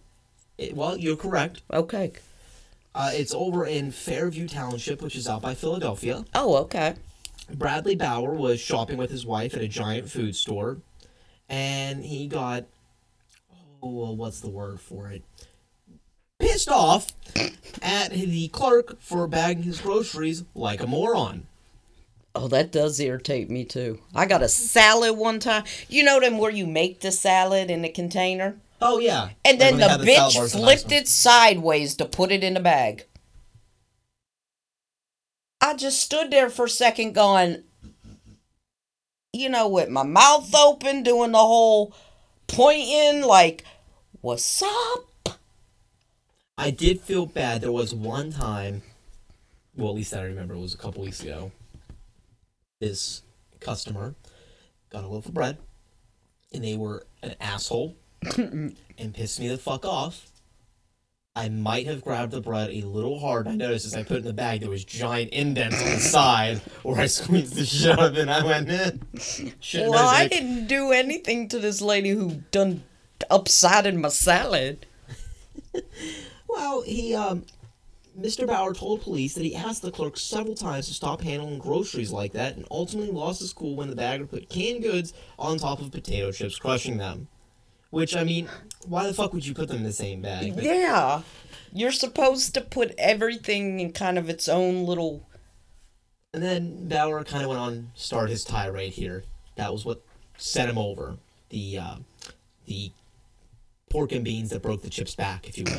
[0.59, 1.63] It- well, you're correct.
[1.73, 2.13] Okay.
[2.95, 6.25] Uh, it's over in Fairview Township, which is out by Philadelphia.
[6.35, 6.95] Oh, okay.
[7.53, 10.79] Bradley Bauer was shopping with his wife at a giant food store,
[11.49, 12.65] and he got
[13.83, 15.23] oh, well, what's the word for it?
[16.39, 17.09] Pissed off
[17.83, 21.47] at the clerk for bagging his groceries like a moron.
[22.35, 24.01] Oh, that does irritate me too.
[24.15, 25.65] I got a salad one time.
[25.89, 28.57] You know them where you make the salad in the container?
[28.81, 31.95] Oh yeah, And then the they had salad bitch bars, the nice flipped it sideways
[31.97, 33.07] to put it in the bag.
[35.61, 37.63] I just stood there for a second going,
[39.33, 41.95] you know, with my mouth open, doing the whole
[42.49, 43.65] pointing, like,
[44.21, 45.05] what's up?
[46.57, 47.61] I did feel bad.
[47.61, 48.83] There was one time,
[49.77, 51.51] well, at least I remember it was a couple weeks ago.
[52.81, 53.23] This
[53.61, 54.15] customer
[54.91, 55.59] got a loaf of bread,
[56.53, 57.97] and they were an asshole
[58.37, 58.77] and
[59.15, 60.31] pissed me the fuck off.
[61.37, 63.49] I might have grabbed the bread a little hard.
[63.49, 65.99] I noticed as I put it in the bag, there was giant indents on the
[65.99, 68.21] side where I squeezed the shit out of it.
[68.21, 68.93] And I went, eh.
[69.59, 72.85] Shit, Well, I magic." didn't do anything to this lady who done
[73.29, 74.87] upsided my salad.
[76.55, 77.45] Well, he, um,
[78.19, 78.47] Mr.
[78.47, 82.33] Bauer told police that he asked the clerk several times to stop handling groceries like
[82.33, 85.91] that and ultimately lost his cool when the bagger put canned goods on top of
[85.91, 87.27] potato chips, crushing them.
[87.91, 88.49] Which, I mean,
[88.89, 90.55] why the fuck would you put them in the same bag?
[90.55, 91.23] But- Yeah.
[91.73, 95.27] You're supposed to put everything in kind of its own little
[96.33, 99.25] And then Bauer kind of went on, started his tirade here.
[99.57, 100.03] That was what
[100.37, 101.17] set him over.
[101.51, 101.97] The uh,
[102.67, 102.93] the
[103.95, 105.79] pork and beans that broke the chip's back, if you will.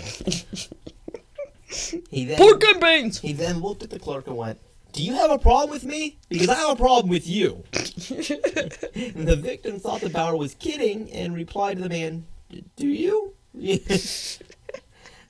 [2.09, 3.19] he then Pork and beans.
[3.19, 4.57] he then looked at the clerk and went,
[4.93, 6.17] "Do you have a problem with me?
[6.29, 11.35] Because I have a problem with you." the victim thought that Bauer was kidding and
[11.35, 12.25] replied to the man,
[12.77, 13.33] "Do you?"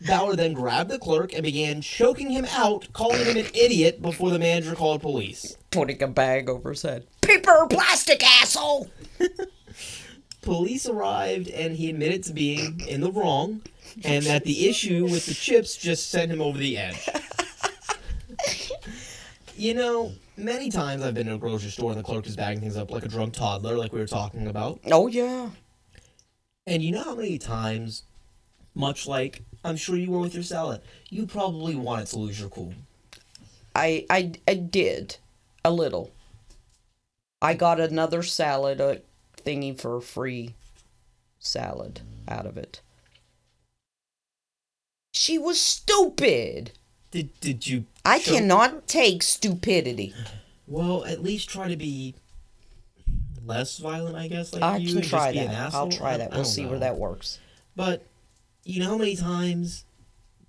[0.07, 4.29] Bauer then grabbed the clerk and began choking him out, calling him an idiot before
[4.29, 5.57] the manager called police.
[5.71, 7.07] Putting a bag over his head.
[7.21, 8.91] Paper or plastic, asshole.
[10.45, 13.61] Police arrived and he admitted to being in the wrong
[14.03, 17.09] and that the issue with the chips just sent him over the edge.
[19.57, 22.61] you know, many times I've been in a grocery store and the clerk is bagging
[22.61, 24.79] things up like a drunk toddler, like we were talking about.
[24.91, 25.49] Oh yeah.
[26.67, 28.03] And you know how many times,
[28.75, 32.49] much like I'm sure you were with your salad, you probably wanted to lose your
[32.49, 32.73] cool.
[33.73, 35.17] I I I did
[35.63, 36.11] a little.
[37.41, 38.95] I got another salad uh,
[39.45, 40.55] thingy for a free
[41.39, 42.81] salad out of it.
[45.13, 46.71] She was stupid.
[47.11, 47.85] Did did you?
[48.03, 50.13] I cannot take stupidity.
[50.67, 52.15] Well, at least try to be
[53.45, 54.53] less violent, I guess.
[54.53, 55.73] Like I you, can try that.
[55.73, 56.31] I'll try that.
[56.31, 57.39] We'll see where that works.
[57.75, 58.05] But
[58.63, 59.85] you know how many times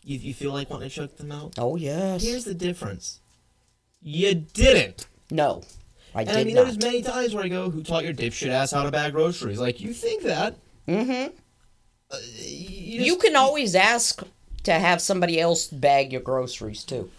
[0.02, 1.54] you, you feel like wanting to choke them out?
[1.58, 2.24] Oh yes.
[2.24, 3.20] Here's the difference.
[4.02, 5.06] You didn't.
[5.30, 5.62] no,
[6.16, 6.64] I And did I mean, not.
[6.64, 9.60] there's many times where I go, "Who taught your dipshit ass how to bag groceries?"
[9.60, 10.56] Like you think that?
[10.88, 11.34] mm-hmm.
[12.10, 14.22] Uh, you, You can always ask
[14.64, 17.10] to have somebody else bag your groceries too.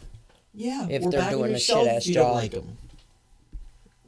[0.54, 2.36] Yeah, if they're doing a shit-ass if you don't job.
[2.36, 2.78] like 'em.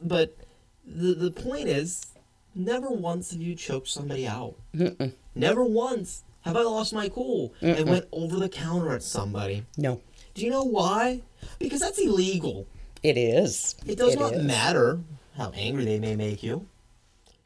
[0.02, 0.36] But
[0.84, 2.06] the the point is,
[2.54, 4.54] never once have you choked somebody out.
[4.74, 5.12] Mm-mm.
[5.34, 9.64] Never once have I lost my cool and went over the counter at somebody.
[9.76, 10.00] No,
[10.34, 11.20] Do you know why?
[11.58, 12.66] Because that's illegal.
[13.02, 13.76] It is.
[13.86, 14.44] It does It not is.
[14.44, 15.00] matter
[15.36, 16.66] how angry they may make you.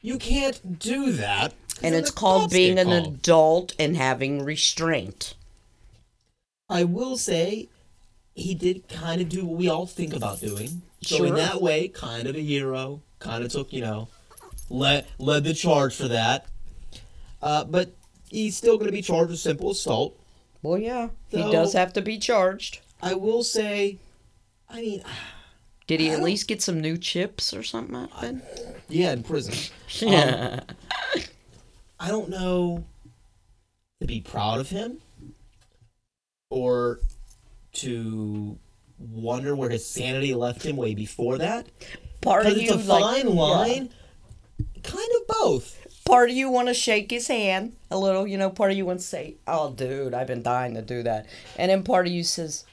[0.01, 1.53] You can't do that.
[1.81, 3.07] And it's called being an called.
[3.07, 5.33] adult and having restraint.
[6.69, 7.69] I will say,
[8.33, 10.81] he did kind of do what we all think about doing.
[11.01, 13.01] So in that way, kind of a hero.
[13.19, 14.07] Kind of took, you know,
[14.69, 16.45] led led the charge for that.
[17.41, 17.93] Uh, but
[18.29, 20.19] he's still going to be charged with simple assault.
[20.61, 22.79] Well, yeah, he does have to be charged.
[23.01, 23.99] I will say,
[24.69, 25.03] I mean,
[25.87, 28.81] Did he at least get some new chips or something like that?
[28.89, 29.53] yeah, in prison.
[30.01, 30.59] Um, yeah.
[31.99, 32.83] I don't know
[34.01, 34.97] to be proud of him
[36.49, 36.99] or
[37.73, 38.57] to
[38.97, 41.67] wonder where his sanity left him way before that.
[42.21, 43.87] part of you it's a like, fine yeah.
[44.83, 46.03] Kind of both.
[46.05, 48.49] Part of you want to shake his hand a little, you know.
[48.49, 51.25] Part of you wants to say, "Oh, dude, I've been dying to do that,"
[51.57, 52.63] and then part of you says,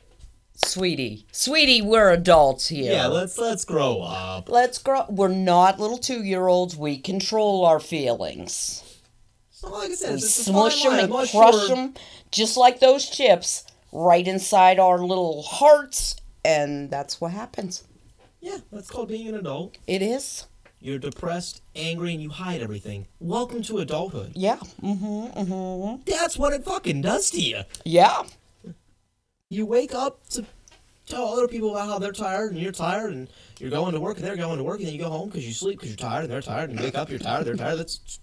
[0.65, 2.93] "Sweetie, sweetie, we're adults here.
[2.93, 4.49] Yeah, let's let's grow up.
[4.49, 5.05] Let's grow.
[5.09, 6.77] We're not little two-year-olds.
[6.77, 8.83] We control our feelings.
[9.51, 11.95] So like I said, We smush them and crush sure- them,
[12.31, 17.85] just like those chips, right inside our little hearts, and that's what happens.
[18.41, 19.77] Yeah, that's called being an adult.
[19.87, 20.47] It is.
[20.81, 23.07] You're depressed, angry, and you hide everything.
[23.21, 24.33] Welcome to adulthood.
[24.35, 24.57] Yeah.
[24.83, 25.39] Mm-hmm.
[25.39, 26.03] Mm-hmm.
[26.07, 27.61] That's what it fucking does to you.
[27.85, 28.23] Yeah.
[29.53, 30.47] You wake up to
[31.07, 34.17] tell other people about how they're tired and you're tired and you're going to work
[34.17, 36.09] and they're going to work and then you go home because you sleep because you're
[36.09, 37.79] tired and they're tired and you wake up you're tired they're tired.
[37.79, 38.19] That's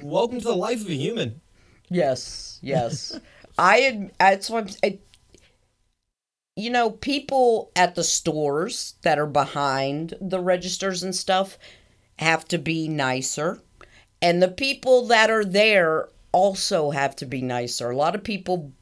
[0.00, 1.40] welcome to the life of a human.
[1.88, 3.18] Yes, yes.
[3.58, 4.98] I ad- that's what I'm, I,
[6.54, 11.58] you know, people at the stores that are behind the registers and stuff
[12.20, 13.60] have to be nicer.
[14.22, 17.90] And the people that are there also have to be nicer.
[17.90, 18.72] A lot of people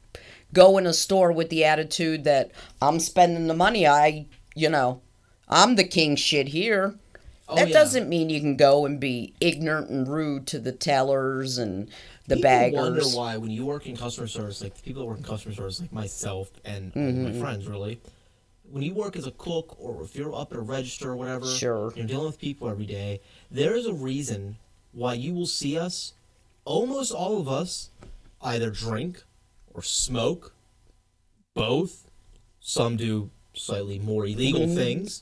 [0.53, 3.85] go in a store with the attitude that I'm spending the money.
[3.87, 5.01] I, you know,
[5.47, 6.95] I'm the king shit here.
[7.49, 7.73] Oh, that yeah.
[7.73, 11.87] doesn't mean you can go and be ignorant and rude to the tellers and
[12.27, 12.75] the people baggers.
[12.75, 15.55] wonder why when you work in customer service, like the people that work in customer
[15.55, 17.23] service, like myself and Mm-hmm.
[17.23, 18.01] my friends, really.
[18.69, 21.45] When you work as a cook or if you're up at a register or whatever,
[21.45, 21.93] Sure.
[21.95, 23.21] you're dealing with people every day.
[23.49, 24.57] There is a reason
[24.91, 26.11] why you will see us,
[26.65, 27.91] almost all of us,
[28.41, 29.23] either drink
[29.77, 30.53] or smoke,
[31.53, 32.09] both.
[32.59, 34.75] Some do slightly more illegal Mm-hmm.
[34.75, 35.21] things.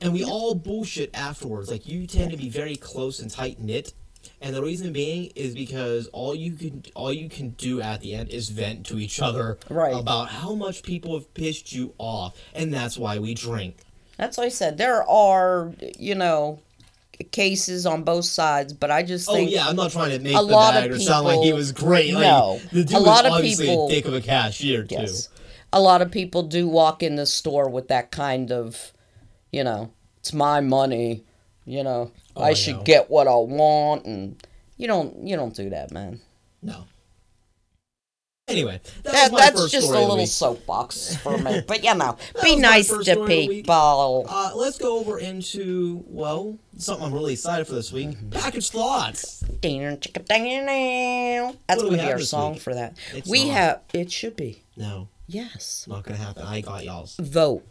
[0.00, 1.70] And we all bullshit afterwards.
[1.70, 3.94] Like you tend to be very close and tight knit.
[4.40, 8.14] And the reason being is because all you can all you can do at the
[8.14, 9.94] end is vent to each other Right.
[9.94, 13.76] about how much people have pissed you off, and that's why we drink.
[14.16, 14.78] That's what I said.
[14.78, 16.60] There are, you know,
[17.24, 20.32] cases on both sides, but I just Oh think yeah, I'm not trying to make
[20.32, 22.12] a the lot of bagger sound like he was great.
[22.14, 22.60] Like, No.
[22.72, 24.96] the dude A lot was of obviously people- a dick of a cashier too.
[24.96, 25.28] yes.
[25.72, 28.92] a lot of people do walk in the store with that kind of,
[29.50, 31.22] you know, it's my money,
[31.64, 34.36] you know, Oh, I should get what I want, and
[34.78, 36.20] you don't you don't do that, man.
[36.62, 36.84] No.
[38.48, 41.62] Anyway, that, That, that's just a little soapbox for me.
[41.66, 43.50] But you know, be nice to story of the week.
[43.50, 44.26] people.
[44.28, 48.08] Uh, let's go over into well something I'm really excited for this week.
[48.10, 48.30] Mm-hmm.
[48.30, 49.44] Package thoughts.
[51.68, 52.62] That's do we be our song week?
[52.62, 52.98] for that.
[53.14, 53.54] It's we not.
[53.54, 54.64] have it should be.
[54.76, 55.86] No, Yes.
[55.88, 56.42] not gonna happen.
[56.42, 57.14] I got y'all's.
[57.16, 57.64] Vote.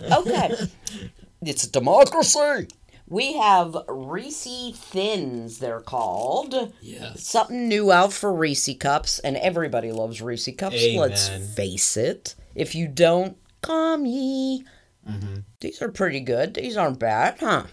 [0.00, 0.54] Okay.
[1.42, 2.68] it's a democracy.
[3.08, 6.72] We have Reese Thins, they're called.
[6.80, 7.24] Yes.
[7.26, 12.34] Something new out for Reese Cups, and everybody loves Reese Cups, let's face it.
[12.56, 14.64] If you don't, come ye.
[15.08, 15.36] Mm-hmm.
[15.60, 16.54] These are pretty good.
[16.54, 17.64] These aren't bad, huh?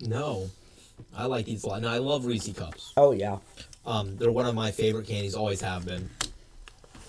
[0.00, 0.48] No,
[1.14, 1.82] I like these a lot.
[1.82, 2.92] No, I love Reese cups.
[2.96, 3.38] Oh, yeah.
[3.84, 5.34] Um, they're one of my favorite candies.
[5.34, 6.08] Always have been.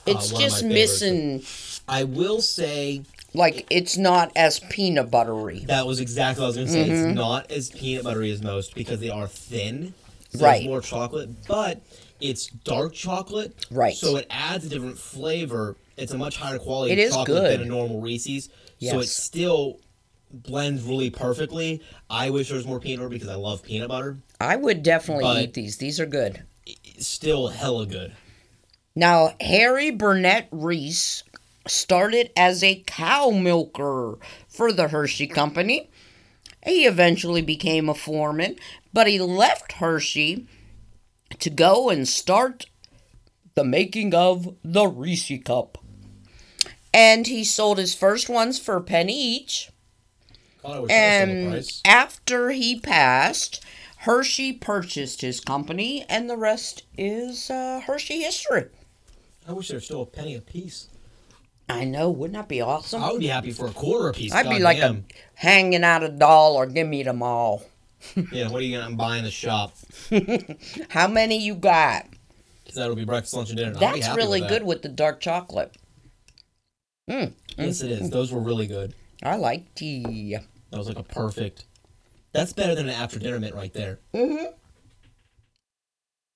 [0.06, 1.44] It's Uh, just missing,
[1.88, 5.60] I will say like, it's not as peanut buttery.
[5.68, 6.90] that was exactly what I was gonna say.
[6.90, 7.08] Mm-hmm.
[7.10, 9.94] It's not as peanut buttery as most because they are thin.
[10.30, 10.64] So Right.
[10.66, 11.82] More chocolate, but
[12.20, 13.66] it's dark chocolate.
[13.70, 13.96] Right.
[13.96, 15.76] So it adds a different flavor.
[15.98, 17.60] It's a much higher quality It is chocolate good.
[17.60, 18.50] than a normal Reese's.
[18.82, 19.80] So it still
[20.32, 21.82] blends really perfectly.
[22.10, 24.18] I wish there was more peanut butter because I love peanut butter.
[24.42, 25.78] I would definitely But- eat these.
[25.78, 26.42] These are good.
[26.98, 28.14] Still hella good.
[28.96, 31.24] Now, Harry Burnett Reese
[31.68, 35.90] started as a cow milker for the Hershey Company.
[36.66, 38.56] He eventually became a foreman,
[38.94, 40.48] but he left Hershey
[41.40, 42.68] to go and start
[43.56, 45.78] the making of the Reese Cup.
[46.94, 49.72] And he sold his first ones for a penny each.
[50.62, 53.64] God, I wish that was still the And after he passed,
[53.98, 58.66] Hershey purchased his company, and the rest is uh, Hershey history.
[59.48, 60.88] I wish there was still a penny a piece.
[61.74, 63.04] I know, wouldn't that be awesome?
[63.04, 64.34] I would be happy for a quarter a piece.
[64.34, 65.02] I'd be like a
[65.36, 66.66] hanging out a dollar.
[66.66, 67.64] Give me them all.
[68.34, 69.76] Yeah, what are you gonna buy in the shop?
[70.90, 72.06] How many you got?
[72.76, 73.72] That'll be breakfast, lunch, and dinner.
[73.72, 74.60] and I'll be That's really with that.
[74.60, 75.74] good with the dark chocolate.
[77.10, 78.10] Mm, Yes, it is.
[78.10, 78.94] Those were really good.
[79.24, 80.38] I like tea.
[80.72, 81.64] That was like a perfect.
[82.34, 84.00] That's better than an after dinner mint right there.
[84.14, 84.48] Mm-hmm.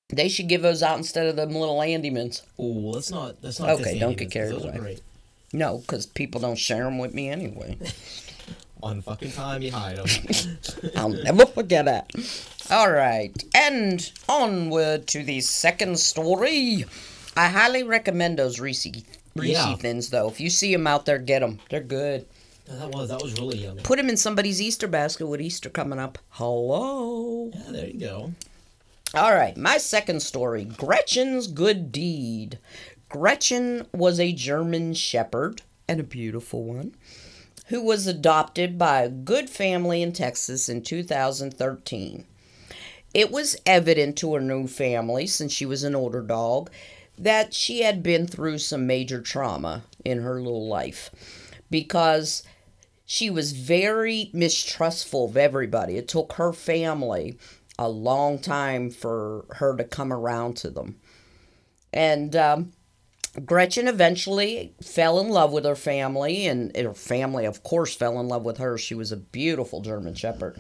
[0.10, 2.44] They should give those out instead of them little Andy mints.
[2.60, 3.42] Ooh, let's not.
[3.42, 3.72] That's not.
[3.72, 5.00] Okay, don't get carried Those away.
[5.54, 7.78] No, because people don't share them with me anyway.
[8.78, 10.58] One fucking time you hide them.
[10.96, 12.40] I'll never forget it.
[12.70, 16.86] All right, and onward to the second story.
[17.36, 18.86] I highly recommend those Reese
[19.36, 19.76] Reese Yeah.
[19.76, 20.28] thins, though.
[20.28, 21.60] If you see them out there, get them.
[21.70, 22.26] They're good.
[22.68, 23.82] that was that was really yummy.
[23.82, 26.18] Put them in somebody's Easter basket with Easter coming up.
[26.32, 27.50] Hello.
[27.54, 28.34] Yeah, there you go.
[29.16, 32.60] All right, my second story Gretchen's Good Deed.
[33.10, 36.96] Gretchen was a German shepherd, and a beautiful one,
[37.68, 42.26] who was adopted by a good family in Texas in 2013.
[43.14, 46.70] It was evident to her new family, since she was an older dog,
[47.18, 51.10] that she had been through some major trauma in her little life
[51.72, 52.44] because
[53.06, 55.98] she was very mistrustful of everybody.
[55.98, 57.38] It took her family
[57.80, 60.98] a long time for her to come around to them.
[61.94, 62.74] And um,
[63.46, 68.28] Gretchen eventually fell in love with her family, and her family, of course, fell in
[68.28, 68.78] love with her.
[68.78, 70.58] She was a beautiful German Shepherd.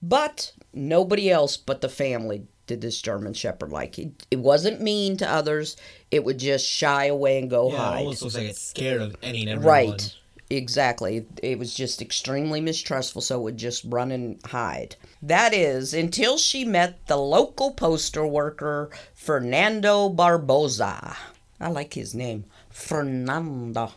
[0.00, 3.98] But nobody else but the family did this German Shepherd like.
[3.98, 5.76] It, it wasn't mean to others,
[6.10, 7.98] it would just shy away and go Yeah, it hide.
[7.98, 9.72] almost looks like it's scared of any and everyone.
[9.72, 10.14] Right.
[10.50, 11.26] Exactly.
[11.42, 14.96] It was just extremely mistrustful, so it would just run and hide.
[15.20, 21.16] That is, until she met the local postal worker, Fernando Barboza.
[21.60, 22.44] I like his name.
[22.70, 23.92] Fernando.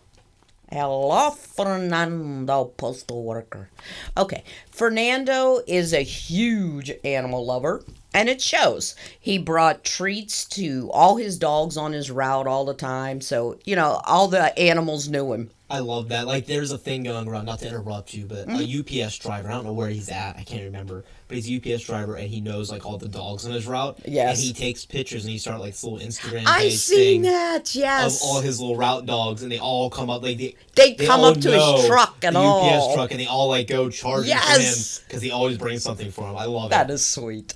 [0.71, 3.69] Hello, Fernando, postal worker.
[4.17, 7.83] Okay, Fernando is a huge animal lover,
[8.13, 8.95] and it shows.
[9.19, 13.75] He brought treats to all his dogs on his route all the time, so, you
[13.75, 15.51] know, all the animals knew him.
[15.71, 16.27] I love that.
[16.27, 17.45] Like, there's a thing going around.
[17.45, 18.95] Not to interrupt you, but Mm-hmm.
[18.97, 19.49] a UPS driver.
[19.49, 20.35] I don't know where he's at.
[20.37, 21.05] I can't remember.
[21.27, 23.99] But he's a UPS driver, and he knows like all the dogs on his route.
[24.05, 24.37] Yes.
[24.39, 26.43] And he takes pictures, and he started like this little Instagram.
[26.45, 30.37] I seen that, Of all his little route dogs, and they all come up like
[30.37, 30.55] they.
[30.75, 32.69] They come up to his truck and the all.
[32.69, 34.97] UPS truck, and they all like go charging Yes!
[34.97, 36.35] for him because he always brings something for him.
[36.35, 36.93] I love That it.
[36.93, 37.53] is sweet.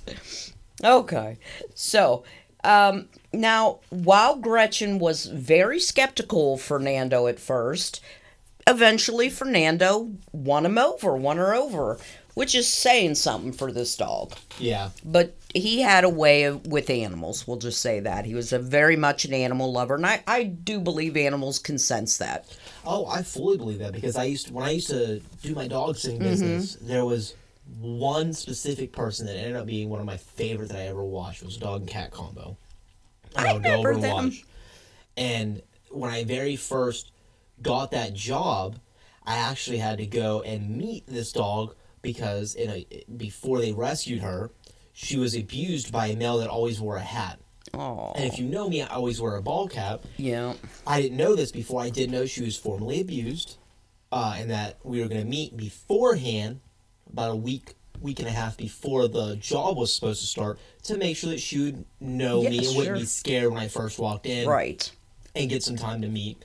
[0.82, 1.38] Okay.
[1.74, 2.24] So,
[2.66, 8.00] um, now, while Gretchen was very skeptical of Fernando at first,
[8.66, 11.98] eventually Fernando won him over, won her over.
[12.36, 14.34] which is saying something for this dog.
[14.58, 14.90] Yeah.
[15.02, 17.48] But he had a way of, with animals.
[17.48, 20.42] We'll just say that he was a very much an animal lover, and I, I
[20.44, 22.44] do believe animals can sense that.
[22.84, 25.66] Oh, I fully believe that because I used to, when I used to do my
[25.66, 27.32] dog sitting business, there was
[27.78, 31.42] one specific person that ended up being one of my favorite that I ever watched.
[31.42, 32.56] Was dog and cat combo.
[33.36, 34.12] And I would go over and them.
[34.26, 34.44] watch.
[35.16, 37.12] And when I very first
[37.62, 38.78] got that job,
[39.26, 42.86] I actually had to go and meet this dog because in a,
[43.16, 44.50] before they rescued her,
[44.92, 47.38] she was abused by a male that always wore a hat.
[47.74, 50.02] Oh, And if you know me, I always wear a ball cap.
[50.16, 50.54] yeah.
[50.86, 51.82] I didn't know this before.
[51.82, 53.58] I did know she was formerly abused,
[54.12, 56.60] uh, and that we were going to meet beforehand,
[57.12, 60.96] about a week, week and a half before the job was supposed to start, to
[60.96, 63.98] make sure that she would know me Yeah, and wouldn't be scared when I first
[63.98, 64.90] walked in, Right.
[65.34, 66.42] and get some time to meet.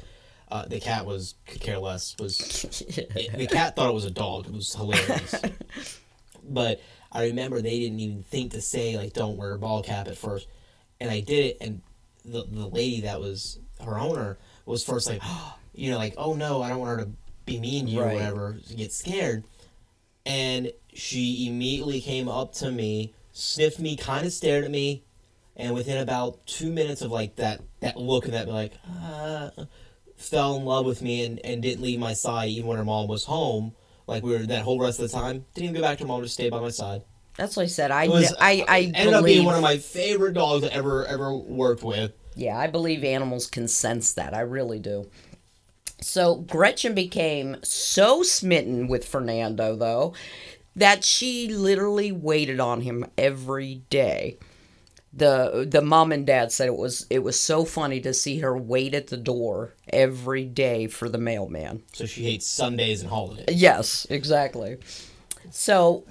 [0.49, 2.16] Uh, the cat was could care less.
[2.20, 2.39] Was
[2.88, 4.47] it, the cat thought it was a dog?
[4.47, 5.34] It was hilarious.
[6.43, 6.82] but
[7.12, 10.18] I remember they didn't even think to say like don't wear a ball cap at
[10.18, 10.47] first,
[10.99, 11.82] and I did it, and
[12.26, 15.22] the the lady that was her owner was first like,
[15.74, 17.12] you know, like oh no, I don't want her to
[17.45, 18.12] be mean to you Right.
[18.12, 19.45] or whatever, get scared,
[20.26, 25.04] and she immediately came up to me, sniffed me, kind of stared at me,
[25.56, 29.50] and within about two minutes of like that that look and that like uh,
[30.16, 33.08] fell in love with me and, and didn't leave my side even when her mom
[33.08, 33.74] was home
[34.08, 36.08] like we were that whole rest of the time didn't even go back to her
[36.08, 37.02] mom just stayed by my side
[37.38, 37.92] That's what I said.
[37.92, 41.34] I was I I ended up being one of my favorite dogs I ever ever
[41.34, 44.34] worked with Yeah, I believe animals can sense that.
[44.34, 45.10] I really do.
[46.02, 50.14] So Gretchen became so smitten with Fernando, though,
[50.76, 54.38] that she literally waited on him every day.
[55.14, 58.58] The the mom and dad said it was it was so funny to see her
[58.58, 61.84] wait at the door every day for the mailman.
[61.91, 64.78] so she hates Sundays and holidays Yes, exactly.
[65.49, 66.06] So,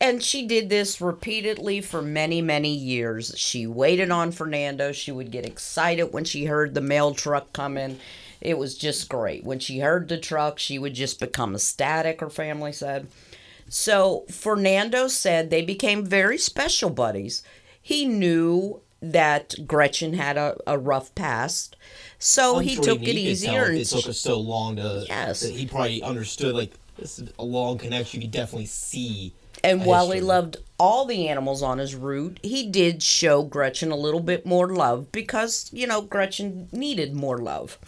[0.00, 3.32] and she did this repeatedly for many, many years.
[3.36, 4.90] She waited on Fernando.
[4.90, 8.00] She would get excited when she heard the mail truck coming.
[8.42, 9.44] It was just great.
[9.44, 13.06] When she heard the truck, she would just become ecstatic, her family said.
[13.68, 17.42] So, Fernando said they became very special buddies.
[17.80, 21.76] He knew that Gretchen had a, a rough past,
[22.18, 23.64] so I'm he sure took it easier.
[23.64, 25.42] and it took us so long to Yes.
[25.42, 29.32] he probably understood like this is a long connection you could definitely see
[29.64, 33.96] And while he loved all the animals on his route, he did show Gretchen a
[33.96, 37.78] little bit more love because, you know, Gretchen needed more love.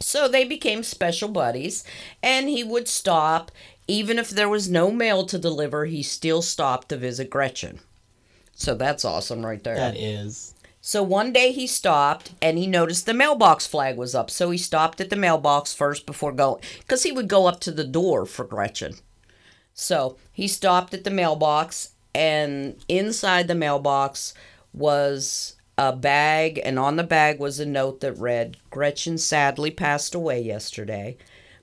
[0.00, 1.84] So they became special buddies,
[2.22, 3.50] and he would stop.
[3.88, 7.80] Even if there was no mail to deliver, he still stopped to visit Gretchen.
[8.52, 9.76] So that's awesome right there.
[9.76, 14.30] that is So one day he stopped and he noticed the mailbox flag was up.
[14.30, 17.72] So he stopped at the mailbox first before going, because he would go up to
[17.72, 18.94] the door for Gretchen.
[19.74, 24.32] So he stopped at the mailbox, and inside the mailbox
[24.72, 30.14] was a bag, and on the bag was a note that read Gretchen sadly passed
[30.14, 31.16] away yesterday,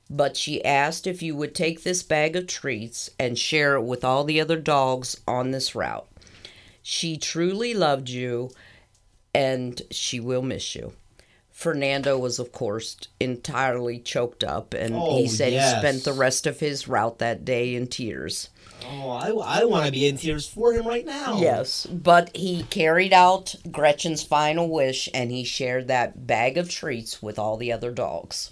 [0.09, 4.03] but she asked if you would take this bag of treats and share it with
[4.03, 6.07] all the other dogs on this route.
[6.83, 8.51] She truly loved you,
[9.33, 10.93] and she will miss you.
[11.49, 15.73] Fernando was, of course, entirely choked up, and Oh, he said yes.
[15.73, 18.49] he spent the rest of his route that day in tears.
[18.91, 22.63] Oh I, I want to be in tears for him right now Yes, but he
[22.63, 27.71] carried out Gretchen's final wish, and he shared that bag of treats with all the
[27.71, 28.49] other dogs.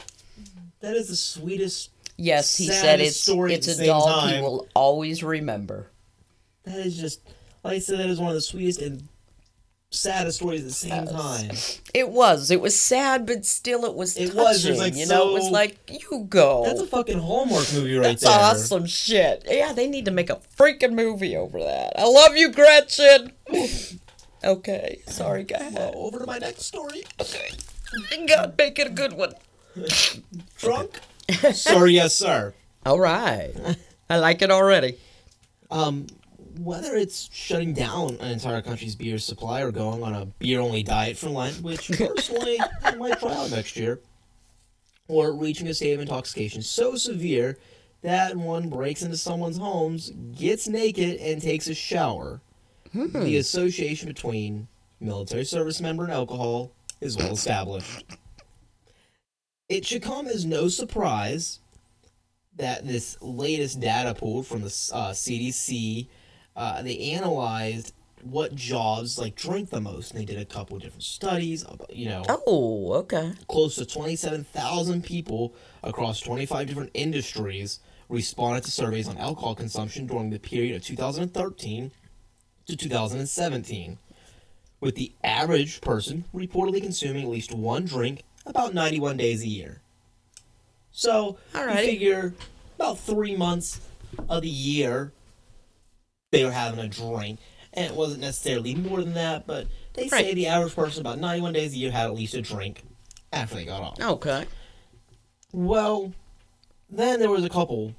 [0.80, 5.88] that is the sweetest Yes, he said it's it's a dog he will always remember.
[6.66, 7.22] That is just,
[7.64, 9.08] like I said, that is one of the sweetest and
[9.92, 11.52] saddest stories at the same time.
[11.94, 12.50] It was.
[12.50, 14.18] It was sad, but still, it was.
[14.18, 15.30] It touching, was, it was, like, you know.
[15.30, 16.64] It was like you go.
[16.66, 18.32] That's a fucking Hallmark movie right That's there.
[18.32, 19.46] awesome shit.
[19.48, 21.94] Yeah, they need to make a freaking movie over that.
[22.00, 23.34] I love you, Gretchen.
[24.44, 25.58] okay, sorry, go.
[25.74, 27.04] Well, over to my next story.
[27.20, 27.52] Okay,
[28.28, 29.34] God, make it a good one.
[30.58, 31.00] Drunk?
[31.54, 32.54] sorry, yes, sir.
[32.86, 33.54] All right,
[34.10, 34.98] I like it already.
[35.70, 36.08] Um,
[36.64, 41.18] whether it's shutting down an entire country's beer supply or going on a beer-only diet
[41.18, 44.00] for Lent, which personally I might try out next year,
[45.08, 47.58] or reaching a state of intoxication so severe
[48.02, 52.42] that one breaks into someone's homes, gets naked, and takes a shower.
[52.94, 54.68] The association between
[55.00, 58.06] military service member and alcohol is well established.
[59.70, 61.60] It should come as no surprise
[62.58, 66.08] that this latest data pulled from the uh, CDC,
[66.62, 67.92] uh, they analyzed
[68.22, 70.12] what jobs like drink the most.
[70.12, 71.66] And they did a couple of different studies.
[71.90, 73.34] You know, Oh, okay.
[73.48, 80.06] close to twenty-seven thousand people across twenty-five different industries responded to surveys on alcohol consumption
[80.06, 81.92] during the period of 2013
[82.68, 83.98] to 2017,
[84.82, 89.80] with the average person reportedly consuming at least one drink about 91 days a year.
[90.92, 91.86] So, you Alright.
[91.86, 92.34] figure
[92.76, 93.80] about three months
[94.30, 95.14] of the year
[96.32, 97.40] they were having a drink.
[97.74, 101.54] And it wasn't necessarily more than that, but they say the average person about 91
[101.54, 102.84] days a year had at least a drink
[103.32, 104.02] after they got off.
[104.02, 104.46] Okay.
[105.54, 106.14] Well,
[106.90, 107.94] then there was a couple,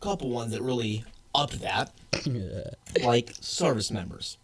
[0.00, 1.04] couple ones that really
[1.34, 1.92] upped that,
[3.02, 4.38] like service members.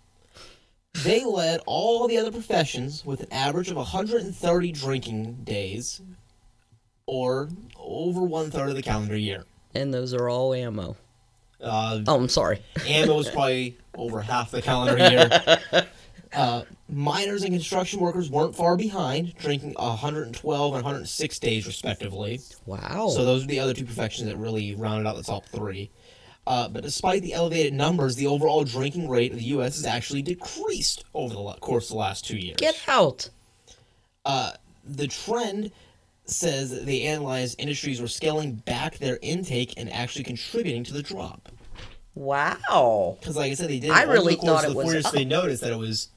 [1.02, 6.00] They led all the other professions with an average of 130 drinking days,
[7.06, 9.44] or over one third of the calendar year.
[9.74, 10.96] And those are all ammo.
[11.64, 12.60] Uh, Oh, I'm sorry.
[12.86, 15.86] ammo was probably over half the calendar year.
[16.34, 22.40] Uh, miners and construction workers weren't far behind, drinking 112 and 106 days respectively.
[22.66, 23.08] Wow.
[23.14, 25.90] So those are the other two professions that really rounded out the top three.
[26.44, 29.76] Uh, but despite the elevated numbers, the overall drinking rate of the U.S.
[29.76, 32.56] has actually decreased over the course of the last two years.
[32.58, 33.30] Get out.
[34.24, 34.54] Uh,
[34.84, 35.70] the trend
[36.26, 41.48] says they analyzed industries were scaling back their intake and actually contributing to the drop.
[42.14, 43.16] Wow.
[43.20, 43.90] Because, like I said, they did.
[43.90, 45.12] I really the thought it the was up.
[45.12, 46.08] They noticed that it was.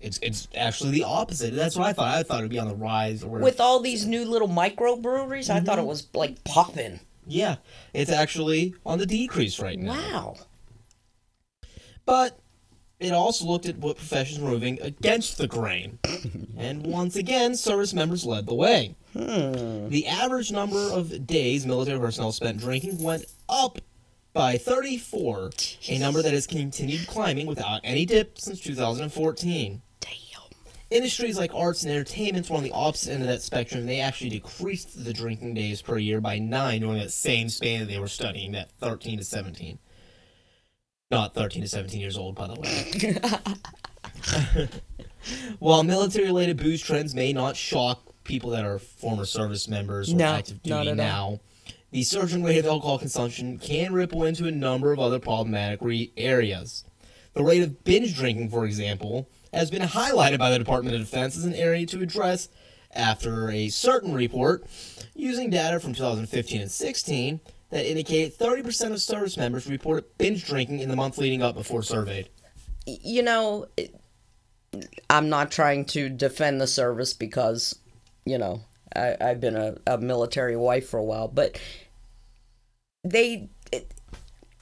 [0.00, 1.54] It's it's actually the opposite.
[1.54, 2.08] That's what I thought.
[2.08, 3.22] I thought it'd be on the rise.
[3.22, 3.38] Or.
[3.38, 7.00] With all these new little microbreweries, I thought it was like popping.
[7.26, 7.56] yeah,
[7.94, 9.92] it's actually on the decrease right now.
[9.92, 10.36] Wow.
[12.04, 12.38] But
[13.00, 15.98] it also looked at what professions were moving against the grain.
[16.58, 18.94] and once again, service members led the way.
[19.14, 19.88] Hmm.
[19.88, 23.80] The average number of days military personnel spent drinking went up
[24.34, 25.50] by 34,
[25.88, 29.80] a number that has continued climbing without any dip since 2014.
[30.00, 30.10] Damn.
[30.90, 33.86] Industries like arts and entertainment were on the opposite end of that spectrum.
[33.86, 37.86] They actually decreased the drinking days per year by nine during that same span that
[37.86, 39.78] they were studying, that 13 to 17.
[41.12, 44.68] Not 13 to 17 years old, by the way.
[45.60, 50.16] While military related booze trends may not shock people that are former service members or
[50.16, 51.40] No, active duty now, all.
[51.94, 56.12] The surging rate of alcohol consumption can ripple into a number of other problematic re-
[56.16, 56.82] areas.
[57.34, 61.36] The rate of binge drinking, for example, has been highlighted by the Department of Defense
[61.36, 62.48] as an area to address
[62.90, 64.66] after a certain report
[65.14, 67.40] using data from 2015 and 16
[67.70, 71.84] that indicated 30% of service members reported binge drinking in the month leading up before
[71.84, 72.28] surveyed.
[72.86, 73.66] You know,
[75.08, 77.78] I'm not trying to defend the service because,
[78.24, 78.62] you know,
[78.96, 81.58] I, I've been a, a military wife for a while, but
[83.04, 83.48] they,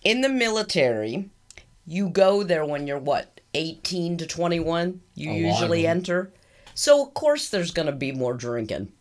[0.03, 1.30] in the military,
[1.86, 5.01] you go there when you're what, 18 to 21?
[5.14, 6.32] You A usually enter.
[6.74, 8.93] So, of course, there's going to be more drinking.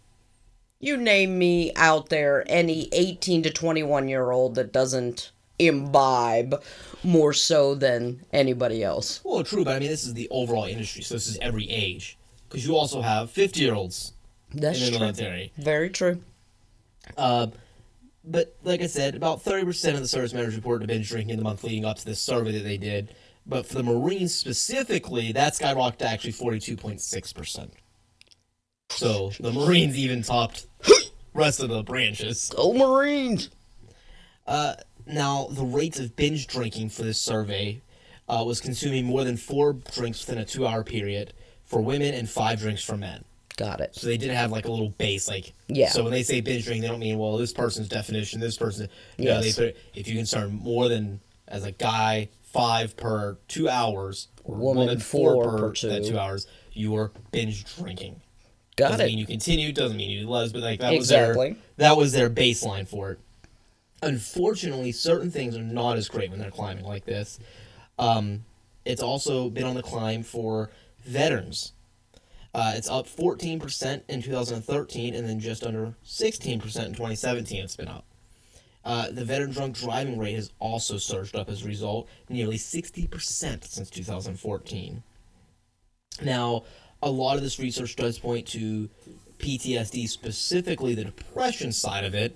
[0.80, 6.62] You name me out there any 18 to 21 year old that doesn't imbibe
[7.04, 9.22] more so than anybody else.
[9.24, 12.18] Well, true, but I mean, this is the overall industry, so this is every age.
[12.50, 14.14] Because you also have 50 year olds
[14.54, 15.00] That's in the true.
[15.00, 15.54] military.
[15.58, 16.22] Very true.
[17.16, 17.48] Uh,
[18.24, 21.44] but like I said, about 30% of the service members reported binge drinking in the
[21.44, 23.16] month leading up to this survey that they did.
[23.46, 27.72] But for the Marines specifically, that skyrocketed to actually 42.6%.
[28.92, 30.68] So the Marines even topped
[31.34, 32.52] rest of the branches.
[32.56, 33.50] Go Marines!
[34.46, 34.76] Uh,
[35.08, 37.82] now, the rates of binge drinking for this survey
[38.28, 41.34] uh, was consuming more than four drinks within a two hour period
[41.66, 43.24] for women and five drinks for men.
[43.62, 43.96] Got it.
[43.96, 45.90] So they did have like a little base, like Yeah.
[45.90, 48.88] So when they say binge drinking, they don't mean well this person's definition, this person.
[49.20, 49.56] No, Yes.
[49.56, 54.56] they put if you concern more than as a guy five per two hours, or
[54.56, 55.90] Woman, four per two.
[55.90, 58.20] that two hours, you are binge drinking.
[58.78, 59.10] Got doesn't it.
[59.10, 61.50] mean you continue, doesn't mean you les, but like that Exactly.
[61.52, 63.20] was their that was their baseline for it.
[64.02, 67.38] Unfortunately, certain things are not as great when they're climbing like this.
[68.00, 68.44] Um,
[68.86, 70.72] it's also been on the climb for
[71.06, 71.74] veterans.
[72.54, 77.88] Uh, it's up 14% in 2013 and then just under 16% in 2017 it's been
[77.88, 78.06] up.
[78.84, 83.64] Uh, the veteran drunk driving rate has also surged up as a result, nearly 60%
[83.64, 85.04] since 2014.
[86.24, 86.64] Now,
[87.02, 88.90] a lot of this research does point to
[89.38, 92.36] PTSD, specifically the depression side of it,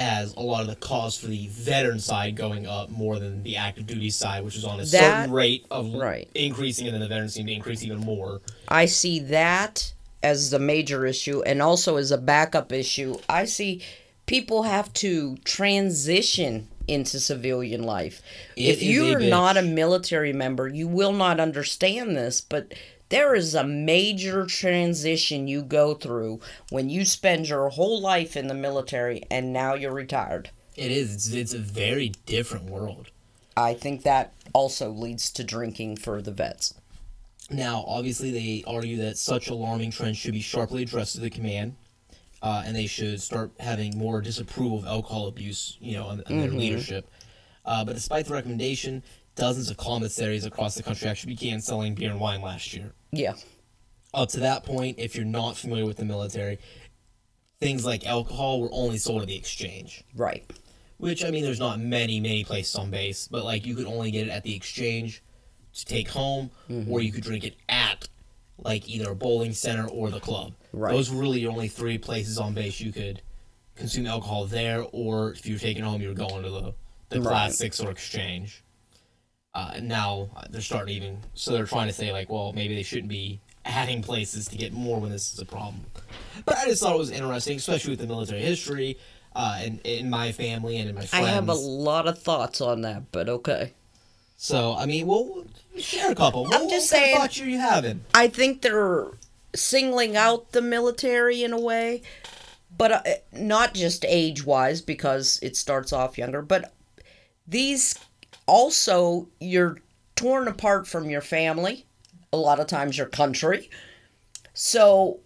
[0.00, 3.56] as a lot of the cause for the veteran side going up more than the
[3.56, 6.28] active duty side, which is on a That- certain rate of right.
[6.34, 8.40] increasing, and then the veterans seem to increase even more.
[8.66, 9.92] I see that
[10.22, 13.16] as the major issue and also as a backup issue.
[13.28, 13.82] I see
[14.26, 18.20] people have to transition into civilian life.
[18.56, 22.72] It if you're not a military member, you will not understand this, but
[23.10, 26.40] there is a major transition you go through
[26.70, 30.50] when you spend your whole life in the military and now you're retired.
[30.76, 31.14] It is.
[31.14, 33.10] It's, it's a very different world.
[33.56, 36.74] I think that also leads to drinking for the vets.
[37.50, 41.74] Now, obviously, they argue that such alarming trends should be sharply addressed to the command,
[42.42, 46.48] uh, and they should start having more disapproval of alcohol abuse, you know, on, their
[46.48, 47.10] leadership.
[47.64, 49.02] Uh, but despite the recommendation,
[49.34, 52.92] dozens of commissaries across the country actually began selling beer and wine last year.
[53.12, 53.34] Yeah.
[54.12, 56.58] Up to that point, if you're not familiar with the military,
[57.60, 60.04] things like alcohol were only sold at the exchange.
[60.16, 60.50] Right.
[60.98, 64.10] Which I mean, there's not many many places on base, but like you could only
[64.10, 65.22] get it at the exchange
[65.74, 66.90] to take home, Mm-hmm.
[66.92, 68.08] or you could drink it at
[68.58, 70.52] like either a bowling center or the club.
[70.72, 70.92] Right.
[70.92, 73.22] Those were really your only three places on base you could
[73.76, 76.74] consume alcohol there, or if you were taking home, you were going to the
[77.08, 77.28] the Right.
[77.30, 78.62] class six or exchange.
[79.52, 82.52] Uh, and now uh, they're starting to even so they're trying to say like, well,
[82.52, 85.84] maybe they shouldn't be adding places to get more when this is a problem.
[86.44, 88.96] But I just thought it was interesting, especially with the military history,
[89.34, 91.26] uh, and in my family and in my friends.
[91.26, 93.72] I have a lot of thoughts on that, but okay.
[94.36, 95.44] So I mean, well,
[95.78, 96.44] share a couple.
[96.46, 98.04] I'm What- just what kind of saying- thoughts are you having?
[98.14, 99.08] I think they're
[99.54, 102.02] singling out the military in a way,
[102.78, 106.72] but uh, not just age wise because it starts off younger, but
[107.48, 107.96] these
[108.50, 109.78] also you're
[110.16, 111.86] torn apart from your family,
[112.32, 113.70] a lot of times your country.
[114.52, 115.20] So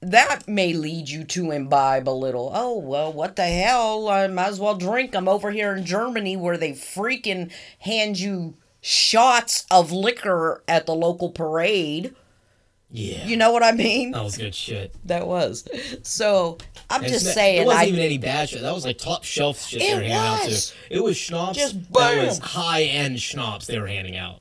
[0.00, 2.50] that may lead you to imbibe a little.
[2.54, 4.08] Oh, well, what the hell?
[4.08, 5.16] I might as well drink.
[5.16, 7.50] I'm over here in Germany where they freaking
[7.80, 12.14] hand you shots of liquor at the local parade.
[12.90, 14.12] Yeah, You know what I mean?
[14.12, 14.94] that was good shit.
[15.06, 15.66] That was.
[16.04, 16.56] So
[16.88, 17.62] I'm And just saying.
[17.62, 18.62] it wasn't I even any bad shit.
[18.62, 20.74] That was like top shelf shit It they were handing out too.
[20.90, 21.58] It was schnapps.
[21.58, 24.40] Just that was high end schnapps they were handing out.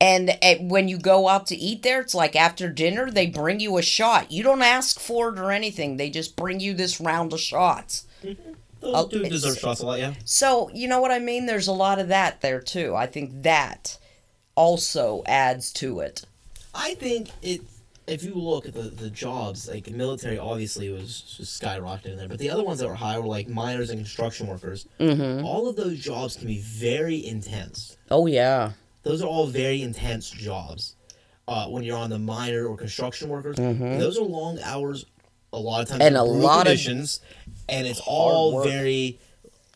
[0.00, 3.58] and eh, when you go out to eat there, it's like after dinner they bring
[3.60, 4.30] you a shot.
[4.30, 5.96] You don't ask for it or anything.
[5.96, 8.06] They just bring you this round of shots.
[8.22, 8.36] Those
[8.82, 10.14] Oh, do it's- deserve shots a lot, yeah.
[10.24, 11.46] So you know what I mean?
[11.46, 12.94] There's a lot of that there too.
[12.94, 13.98] I think that
[14.54, 16.24] also adds to it.
[16.74, 17.60] I think it.
[18.06, 22.28] If you look at the, the jobs, like the military, obviously was just skyrocketing there,
[22.28, 24.86] but the other ones that were high were like miners and construction workers.
[25.00, 25.42] Mm-hmm.
[25.42, 27.96] All of those jobs can be very intense.
[28.10, 28.72] Oh yeah.
[29.04, 30.96] Those are all very intense jobs.
[31.48, 35.06] Uh, when you're on the miner or construction workers, those are long hours.
[35.54, 36.06] A lot of times, Mm-hmm.
[36.08, 37.20] And a lot of conditions,
[37.70, 38.66] and it's all work.
[38.66, 39.18] very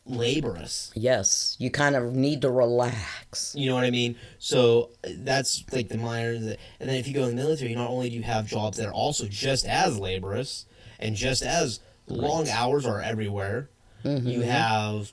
[0.08, 0.90] laborious.
[0.94, 1.56] Yes.
[1.58, 3.54] You kind of need to relax.
[3.56, 4.16] You know what I mean?
[4.38, 8.08] So that's like the miners, and then if you go in the military, not only
[8.10, 10.66] do you have jobs that are also just as laborious
[10.98, 13.70] and just as long hours are everywhere,
[14.04, 14.26] mm-hmm.
[14.26, 15.12] you have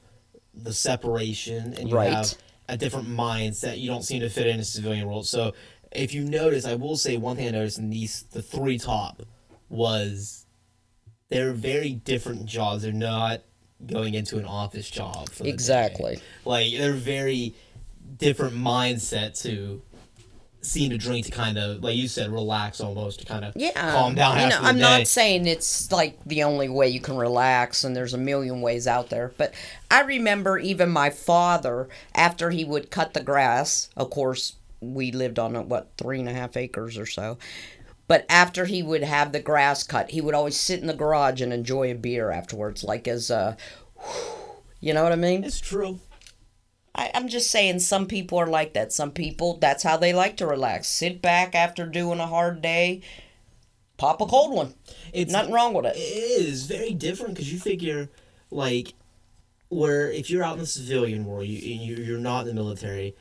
[0.53, 2.13] the separation and you Right.
[2.13, 2.33] have
[2.69, 3.79] a different mindset.
[3.79, 5.27] You don't seem to fit in a civilian world.
[5.27, 5.53] So
[5.91, 9.21] if you notice, I will say one thing I noticed in these the three top
[9.69, 10.45] was
[11.29, 12.83] they're very different jobs.
[12.83, 13.41] They're not
[13.87, 15.29] going into an office job.
[15.29, 15.49] For the day.
[15.49, 16.19] Exactly.
[16.45, 17.53] Like they're very
[18.17, 19.81] different mindset to
[20.61, 23.71] seem to drink to kind of like you said relax almost to kind of Yeah.
[23.73, 24.81] calm down You know, I'm day.
[24.81, 28.87] not saying it's like the only way you can relax and there's a million ways
[28.87, 29.31] out there.
[29.37, 29.53] But
[29.91, 35.37] I remember even my father, after he would cut the grass, of course, we lived
[35.37, 37.37] on, what, three and a half acres or so.
[38.07, 41.41] But after he would have the grass cut, he would always sit in the garage
[41.41, 43.57] and enjoy a beer afterwards, like as a,
[43.99, 44.03] uh,
[44.79, 45.43] you know what I mean?
[45.43, 45.99] It's true.
[46.93, 48.93] I, I'm just saying some people are like that.
[48.93, 50.87] Some people, that's how they like to relax.
[50.87, 53.01] Sit back after doing a hard day,
[53.97, 54.75] pop a cold one.
[55.11, 55.99] It's Nothing wrong with It it.
[55.99, 58.09] is very different because you figure,
[58.51, 58.93] like,
[59.69, 63.15] where if you're out in the civilian world, you you- you're not in the military,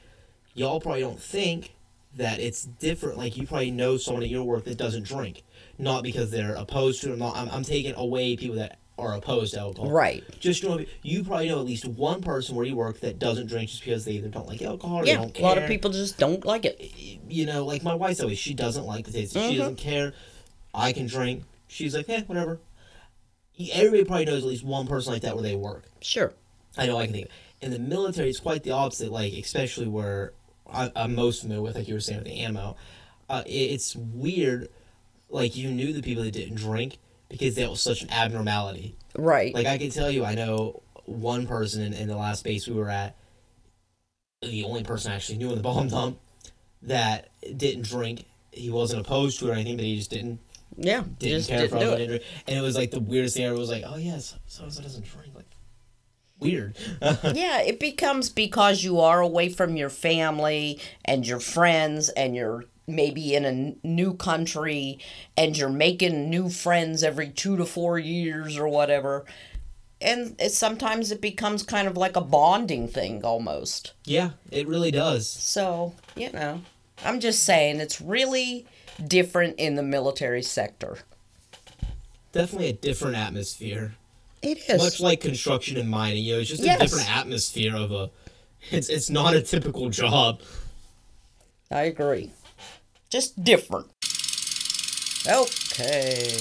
[0.55, 1.74] y'all probably don't think
[2.17, 3.19] that it's different.
[3.19, 5.43] Like you probably know someone at your work that doesn't drink,
[5.79, 7.15] not because they're opposed to it.
[7.15, 7.37] Or not.
[7.37, 9.91] I'm, I'm taking away people that are opposed to alcohol.
[9.91, 10.23] Right.
[10.39, 13.71] Just know you probably know at least one person where you work that doesn't drink
[13.71, 15.91] just because they either don't like alcohol or they Yeah, don't a lot of people
[15.91, 16.81] just don't like it.
[17.29, 19.35] you know, like my wife's always she doesn't like the taste.
[19.35, 19.51] Mm-hmm.
[19.51, 20.13] She doesn't care.
[20.73, 21.43] I can drink.
[21.67, 22.61] She's like, eh, whatever.
[23.73, 25.85] Everybody probably knows at least one person like that where they work.
[26.01, 26.33] Sure.
[26.77, 27.29] I know I can think.
[27.61, 29.11] In the military, it's quite the opposite.
[29.11, 30.33] Like especially where
[30.71, 32.77] I, I'm most familiar with, like you were saying with the ammo.
[33.29, 34.69] Uh, it, it's weird.
[35.29, 36.99] Like you knew the people that didn't drink
[37.29, 38.97] because that was such an abnormality.
[39.17, 39.55] Right.
[39.55, 42.75] Like I can tell you, I know one person in, in the last base we
[42.75, 43.17] were at,
[44.43, 46.19] the only person I actually knew in the bomb dump
[46.83, 48.25] that didn't drink.
[48.53, 50.39] He wasn't opposed to it or anything, but he just didn't
[50.77, 51.05] yeah.
[51.19, 52.11] didn't just care didn't for it.
[52.11, 52.25] it.
[52.47, 53.47] And it was like the weirdest thing.
[53.47, 53.55] Ever.
[53.55, 55.34] It was like, oh yes, so so doesn't drink.
[56.39, 56.77] Weird.
[57.01, 62.65] Yeah, it becomes because you are away from your family and your friends and you're
[62.87, 64.99] maybe in a n- new country
[65.37, 69.25] and you're making new friends every two to four years or whatever.
[70.01, 73.95] and it, sometimes it becomes kind of like a bonding thing almost.
[74.05, 75.31] Yeah, it really does.
[75.31, 76.61] So, you know,
[77.05, 78.67] I'm just saying it's really
[79.07, 80.99] different in the military sector.
[82.33, 83.95] Definitely a different atmosphere.
[84.45, 84.83] It is.
[84.83, 88.11] Much like construction and mining, you know, it's just a different atmosphere of a.
[88.71, 90.41] It's it's not a typical job.
[91.71, 92.31] I agree.
[93.11, 93.87] Just different.
[95.27, 96.37] Okay.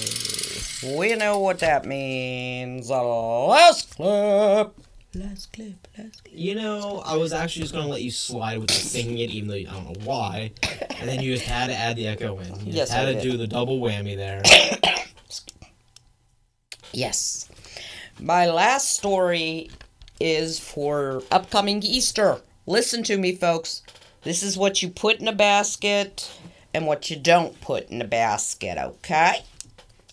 [0.98, 2.90] We know what that means.
[2.90, 4.74] Last clip.
[5.16, 5.88] Last clip.
[5.98, 6.34] Last clip.
[6.36, 9.48] You know, I was actually just gonna let you slide with the singing it, even
[9.48, 10.52] though you, I don't know why,
[11.00, 12.48] and then you just had to add the echo in.
[12.62, 13.32] You Yes, just had I to did.
[13.32, 14.42] do the double whammy there.
[16.92, 17.50] Yes.
[18.20, 19.70] My last story
[20.20, 22.42] is for upcoming Easter.
[22.66, 23.82] Listen to me, folks.
[24.24, 26.32] This is what you put in a basket
[26.74, 29.44] and what you don't put in a basket, okay?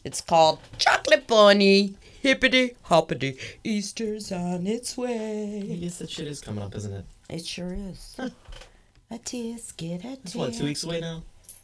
[0.04, 1.94] It's called Chocolate Bunny.
[2.22, 3.38] Hippity hoppity.
[3.64, 5.78] Easter's on its I way.
[5.80, 7.04] guess that shit is coming up, isn't it?
[7.30, 8.16] It sure is.
[8.18, 11.22] A tisket, a It's what two weeks away now.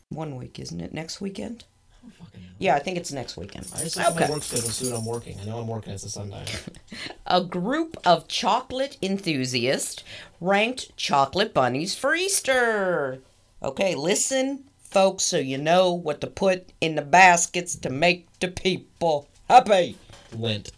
[0.09, 0.95] One week, isn't it?
[0.95, 1.64] Next weekend?
[2.07, 2.49] I don't fucking know.
[2.59, 3.67] Yeah, I think it's next weekend.
[3.75, 5.39] I just look at my work schedule, see what I'm working.
[5.41, 6.45] I know I'm working as a Sunday.
[7.27, 10.03] A group of chocolate enthusiasts
[10.41, 13.21] ranked chocolate bunnies for Easter.
[13.63, 18.49] Okay, listen, folks, so you know what to put in the baskets to make the
[18.49, 19.97] people happy.
[20.33, 20.71] Lindt,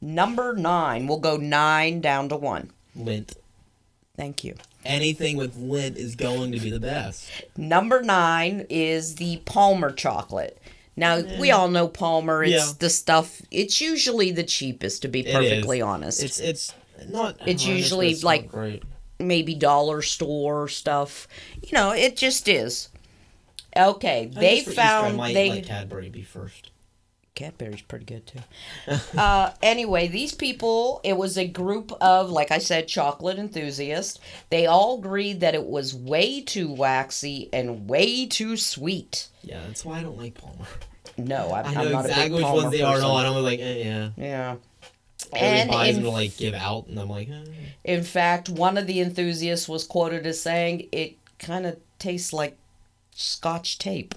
[0.00, 1.06] Number nine.
[1.06, 2.70] We'll go nine down to one.
[2.96, 3.34] Lindt.
[4.16, 4.54] Thank you.
[4.84, 7.30] Anything with Lindt is going to be the best.
[7.56, 10.59] Number nine is the Palmer chocolate.
[11.00, 12.44] Now, we all know Palmer.
[12.44, 12.72] It's Yeah.
[12.78, 16.22] the stuff, it's usually the cheapest, to be It perfectly honest.
[16.22, 16.74] It's it's
[17.08, 17.38] not.
[17.46, 18.50] It's usually it's like-
[19.18, 21.26] maybe dollar store stuff.
[21.62, 22.90] You know, it just is.
[23.74, 26.70] Okay, I they for Easter, found might they let Cadbury be first.
[27.34, 28.40] Cadbury's pretty good too.
[29.18, 34.18] uh, anyway, these people, it was a group of, like I said, chocolate enthusiasts.
[34.50, 39.28] They all agreed that it was way too waxy and way too sweet.
[39.42, 40.66] Yeah, that's why I don't like Palmer.
[41.16, 42.94] No, I'm, I I'm know not a exactly big which ones they are.
[42.94, 43.08] person.
[43.08, 44.10] No, and I'm like, eh, yeah.
[44.16, 44.56] Yeah.
[45.32, 47.44] And buys in, them to like give out, and I'm like, eh.
[47.84, 52.56] in fact, one of the enthusiasts was quoted as saying, "It kind of tastes like
[53.14, 54.14] Scotch tape."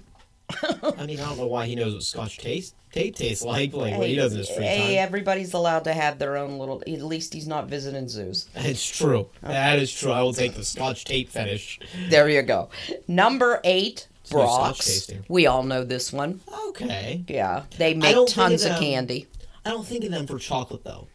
[0.49, 3.73] I mean, I don't know why he knows what Scotch taste tape tastes like.
[3.73, 5.03] Like what he does in his free hey, time.
[5.03, 6.81] everybody's allowed to have their own little.
[6.87, 8.47] At least he's not visiting zoos.
[8.55, 9.27] It's true.
[9.41, 10.11] That is true.
[10.11, 11.79] I will take the Scotch tape fetish.
[12.09, 12.69] There you go.
[13.07, 15.09] Number eight, Brach's.
[15.27, 16.39] We all know this one.
[16.69, 17.23] Okay.
[17.27, 19.27] Yeah, they make tons of of them- candy.
[19.65, 21.07] I don't think of them for chocolate though.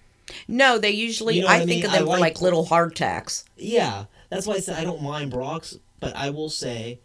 [0.46, 1.36] No, they usually.
[1.36, 1.86] You know I what I think mean?
[1.86, 3.44] of I them for like- like little hardtacks.
[3.56, 7.00] Yeah, that's why I said I don't mind Brach's, but I will say,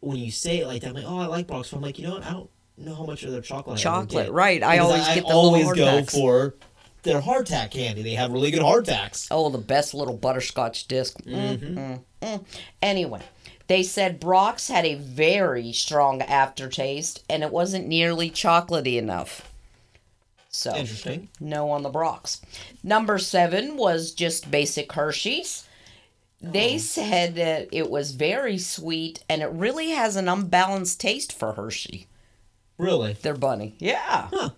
[0.00, 1.70] when you say it like that, I'm like, oh, I like Brach's.
[1.70, 2.24] But I'm like, you know what?
[2.26, 3.78] I don't know how much of their chocolate.
[3.78, 4.32] I Chocolate, get.
[4.32, 4.62] right?
[4.62, 6.10] I Because always I, get the always little go hardtacks.
[6.10, 6.54] for
[7.04, 8.02] their hardtack candy.
[8.02, 9.28] They have really good hardtacks.
[9.30, 11.16] Oh, the best little butterscotch disc.
[11.24, 11.78] Mm, Mm-hmm.
[11.78, 12.44] mm, mm.
[12.82, 13.22] Anyway,
[13.66, 19.50] they said Brach's had a very strong aftertaste, and it wasn't nearly chocolatey enough.
[20.50, 21.28] So Interesting.
[21.40, 22.40] no on the Brach's.
[22.82, 25.66] Number seven was just basic Hershey's.
[26.40, 26.78] They oh.
[26.78, 32.06] said that it was very sweet, and it really has an unbalanced taste for Hershey.
[32.76, 33.14] Really?
[33.14, 34.28] Their bunny, yeah.
[34.32, 34.50] Huh.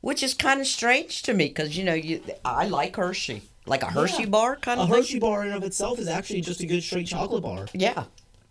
[0.00, 3.82] Which is kind of strange to me because you know you I like Hershey, like
[3.82, 4.28] a Hershey Yeah.
[4.28, 4.94] bar kind of thing.
[4.94, 7.66] A Hershey bar in of itself is actually just a good straight chocolate bar.
[7.72, 8.04] Yeah,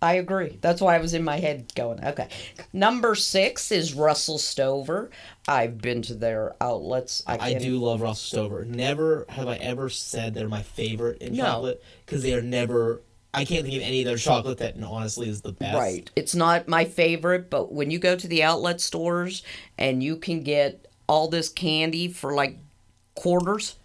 [0.03, 0.57] I agree.
[0.59, 2.27] That's why I was in my head going, okay.
[2.73, 5.09] Number six is Russell Stover.
[5.47, 7.23] I've been to their outlets.
[7.25, 8.65] I, I do love Russell Stover.
[8.65, 11.45] Never have I ever said they're my favorite in No.
[11.45, 13.01] chocolate because they are never.
[13.33, 15.77] I can't think of any of their chocolate that honestly is the best.
[15.77, 16.11] Right.
[16.17, 19.41] It's not my favorite, but when you go to the outlet stores
[19.77, 22.57] and you can get all this candy for like
[23.15, 23.77] quarters,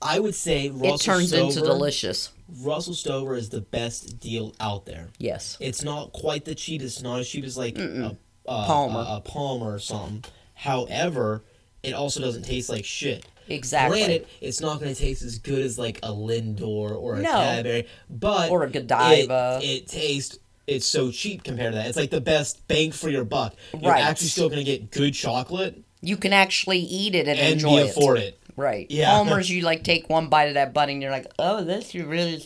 [0.00, 2.32] I would say Russell it turns Stover, into delicious.
[2.62, 5.08] Russell Stover is the best deal out there.
[5.18, 5.56] Yes.
[5.60, 7.02] It's not quite the cheapest.
[7.02, 9.00] Not as cheap as like a, a Palmer.
[9.00, 10.24] a, a Palmer or something.
[10.54, 11.42] However,
[11.82, 13.26] it also doesn't taste like shit.
[13.48, 13.98] Exactly.
[14.00, 17.30] Granted, it's not going to taste as good as like a Lindor or a No.
[17.32, 19.60] Cadbury, but Or a Godiva.
[19.62, 20.38] It, it tastes.
[20.66, 21.86] It's so cheap compared to that.
[21.86, 23.54] It's like the best bang for your buck.
[23.72, 24.04] You're Right.
[24.04, 27.78] actually still going to get good chocolate You can actually eat it and, and enjoy
[27.78, 27.90] it.
[27.90, 28.37] afford it.
[28.58, 28.86] Right.
[28.90, 29.16] Yeah.
[29.16, 32.04] Homer's, you like take one bite of that bunny and you're like, oh, this is
[32.04, 32.44] really.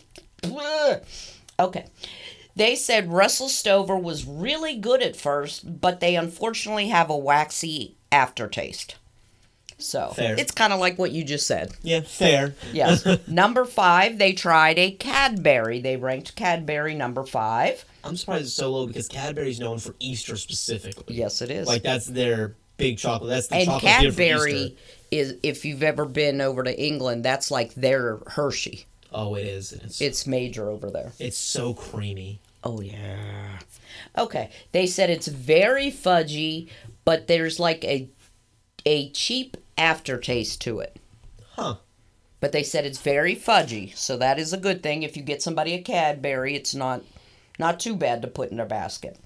[1.58, 1.86] Okay.
[2.54, 7.96] They said Russell Stover was really good at first, but they unfortunately have a waxy
[8.10, 8.96] aftertaste.
[9.78, 10.38] So Fair.
[10.38, 11.72] it's kind of like what you just said.
[11.82, 12.54] Yeah, fair.
[12.72, 13.06] Yes.
[13.26, 15.80] number five, they tried a Cadbury.
[15.80, 17.84] They ranked Cadbury number five.
[18.04, 21.16] I'm surprised it's so low because Cadbury's known for Easter specifically.
[21.16, 21.66] Yes, it is.
[21.66, 23.30] Like that's their big chocolate.
[23.30, 24.76] That's the and chocolate Cadbury
[25.11, 28.87] is if you've ever been over to England, that's like their Hershey.
[29.12, 29.72] Oh, it is.
[29.72, 31.12] It's, It's major over there.
[31.18, 32.41] it's so creamy.
[32.64, 33.59] Oh yeah.
[34.16, 34.51] Okay.
[34.72, 36.68] They said it's very fudgy,
[37.05, 38.09] but there's like a
[38.87, 40.97] a cheap aftertaste to it.
[41.57, 41.76] Huh.
[42.41, 45.03] But they said it's very fudgy, so that is a good thing.
[45.03, 47.03] If you get somebody a Cadbury, it's not
[47.62, 49.16] not too bad to put in their basket.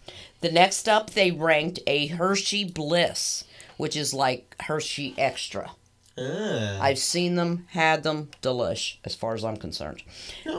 [0.41, 3.45] The next up, they ranked a Hershey Bliss,
[3.76, 5.70] which is like Hershey Extra.
[6.18, 6.78] Ah.
[6.80, 10.03] I've seen them, had them, delish, as far as I'm concerned.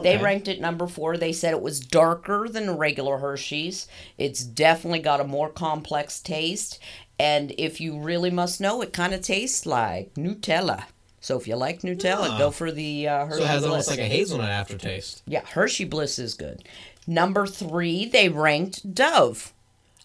[0.04, 1.18] They ranked it number four.
[1.18, 3.88] They said it was darker than regular Hershey's.
[4.20, 6.78] It's definitely got a more complex taste.
[7.20, 10.84] And if you really must know, it kind of tastes like Nutella.
[11.22, 12.38] So if you like Nutella, Ah.
[12.38, 13.40] go for the uh, Hershey Bliss.
[13.40, 13.70] So it has Bliss.
[13.72, 15.24] almost like a hazelnut aftertaste.
[15.26, 16.64] yeah, Hershey Bliss is good.
[17.08, 19.54] Number three, they ranked Dove.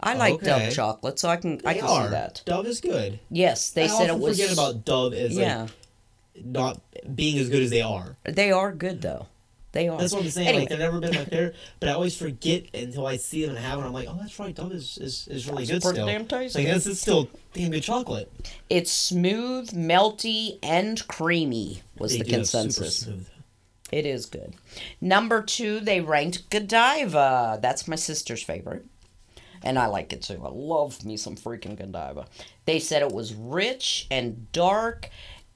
[0.01, 0.47] I oh, like Okay.
[0.47, 2.05] Dove chocolate, so I can I can are.
[2.05, 2.43] see that.
[2.47, 3.19] Dove is good.
[3.31, 4.39] Yes, they I said it was.
[4.39, 5.63] forget about Dove as yeah,
[6.37, 6.81] like not
[7.15, 8.17] being as good as they are.
[8.25, 9.27] they are good though.
[9.73, 9.99] They are.
[9.99, 10.49] That's what I'm saying.
[10.49, 10.63] Anyway.
[10.63, 13.65] Like they've never been my favorite, but I always forget until I see them and
[13.65, 13.83] have it.
[13.83, 14.55] I'm like, oh, that's right.
[14.55, 16.07] Dove is, is, is really It's good pretty still.
[16.07, 16.59] damn tasty.
[16.65, 18.31] Like this is still damn good chocolate.
[18.69, 23.31] It's smooth, melty, and creamy was They the do have super consensus.
[23.93, 24.55] It is good.
[25.01, 27.59] Number two, they ranked Godiva.
[27.63, 28.87] That's my sister's favorite.
[29.63, 30.41] And I like it too.
[30.45, 32.27] I love me some freaking Godiva.
[32.65, 35.09] They said it was rich and dark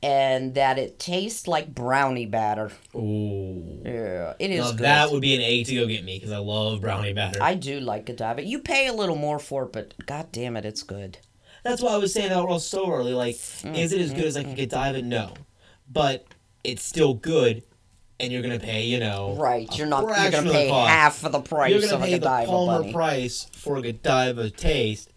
[0.03, 2.71] and that it tastes like brownie batter.
[2.95, 3.81] Ooh.
[3.85, 4.81] Yeah, it is Now good.
[4.81, 7.43] that would be an A to go get me because I love brownie batter.
[7.43, 8.45] I do like Godiva.
[8.45, 11.19] You pay a little more for it, but god damn it, it's good.
[11.65, 13.15] That's why I was saying that all so early.
[13.15, 15.03] Like, Mm, is it as good as I can get Godiva?
[15.03, 15.33] No,
[15.91, 16.27] but
[16.63, 17.65] it's still good,
[18.21, 20.89] and you're gonna pay, you know, Right, you're not you're gonna pay cost.
[20.91, 22.93] half of the price You're gonna of a pay the Palmer bunny.
[22.93, 25.11] price for a Godiva taste.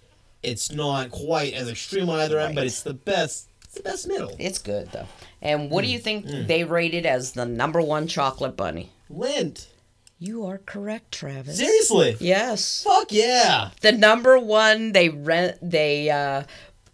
[0.43, 3.47] It's not quite as extreme on either end, but it's the best.
[3.65, 4.35] It's the best middle.
[4.39, 5.07] It's good though.
[5.41, 8.91] And what do Mm, you think they rated as the number one chocolate bunny?
[9.13, 9.67] Lindt.
[10.21, 11.57] You are correct, Travis.
[11.57, 12.17] Seriously.
[12.19, 12.83] Yes.
[12.83, 13.69] Fuck yeah.
[13.81, 16.43] The number one they rent they uh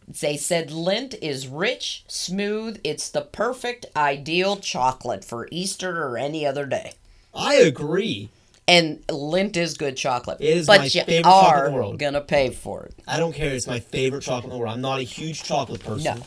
[0.07, 2.79] they said Lindt is rich, smooth.
[2.83, 6.93] It's the perfect ideal chocolate for Easter or any other day.
[7.33, 8.29] I agree.
[8.67, 10.37] And Lindt is good chocolate.
[10.39, 11.99] It is but my you favorite chocolate in are the world.
[11.99, 12.95] gonna pay for it.
[13.07, 13.53] I don't care.
[13.53, 14.73] It's my favorite chocolate in the world.
[14.73, 16.19] I'm not a huge chocolate person.
[16.19, 16.25] No.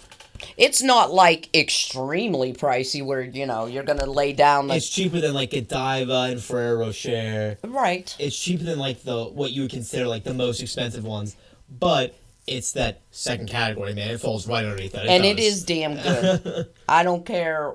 [0.56, 5.20] It's not like extremely pricey where, you know, you're gonna lay down the It's cheaper
[5.20, 7.58] than like Godiva and Ferrero Rocher.
[7.64, 8.14] Right.
[8.20, 11.36] It's cheaper than like the what you would consider like the most expensive ones,
[11.68, 12.14] but
[12.48, 14.10] it's that second category, man.
[14.10, 15.06] It falls right underneath that.
[15.06, 15.46] and it does.
[15.46, 16.68] is damn good.
[16.88, 17.74] I don't care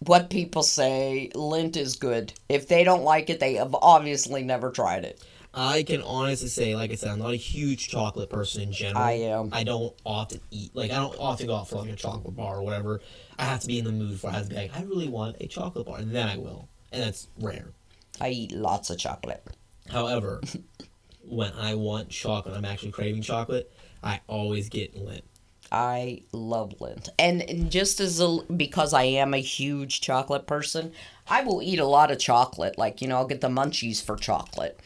[0.00, 1.30] what people say.
[1.34, 2.32] Lindt is good.
[2.48, 5.22] If they don't like it, they have obviously never tried it.
[5.54, 9.02] I can honestly say, like I said, I'm not a huge chocolate person in general.
[9.02, 9.48] I am.
[9.52, 12.58] I don't often eat like I don't often go out for like a chocolate bar
[12.58, 13.00] or whatever.
[13.38, 14.28] I have to be in the mood for.
[14.28, 14.30] it.
[14.30, 16.68] I have to be like, I really want a chocolate bar, and then I will,
[16.92, 17.70] and that's rare.
[18.20, 19.42] I eat lots of chocolate.
[19.90, 20.42] However,
[21.24, 23.72] when I want chocolate, I'm actually craving chocolate.
[24.02, 25.24] I always get Lint.
[25.70, 30.92] I love lint, and, and just as a because I am a huge chocolate person,
[31.28, 32.78] I will eat a lot of chocolate.
[32.78, 34.80] Like you know, I'll get the munchies for chocolate.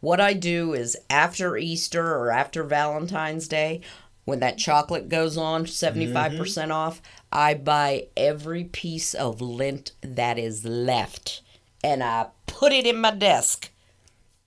[0.00, 3.80] What I do is after Easter or after Valentine's Day,
[4.24, 6.72] when that chocolate goes on 75% mm-hmm.
[6.72, 11.42] off, I buy every piece of lint that is left
[11.82, 13.70] and I put it in my desk.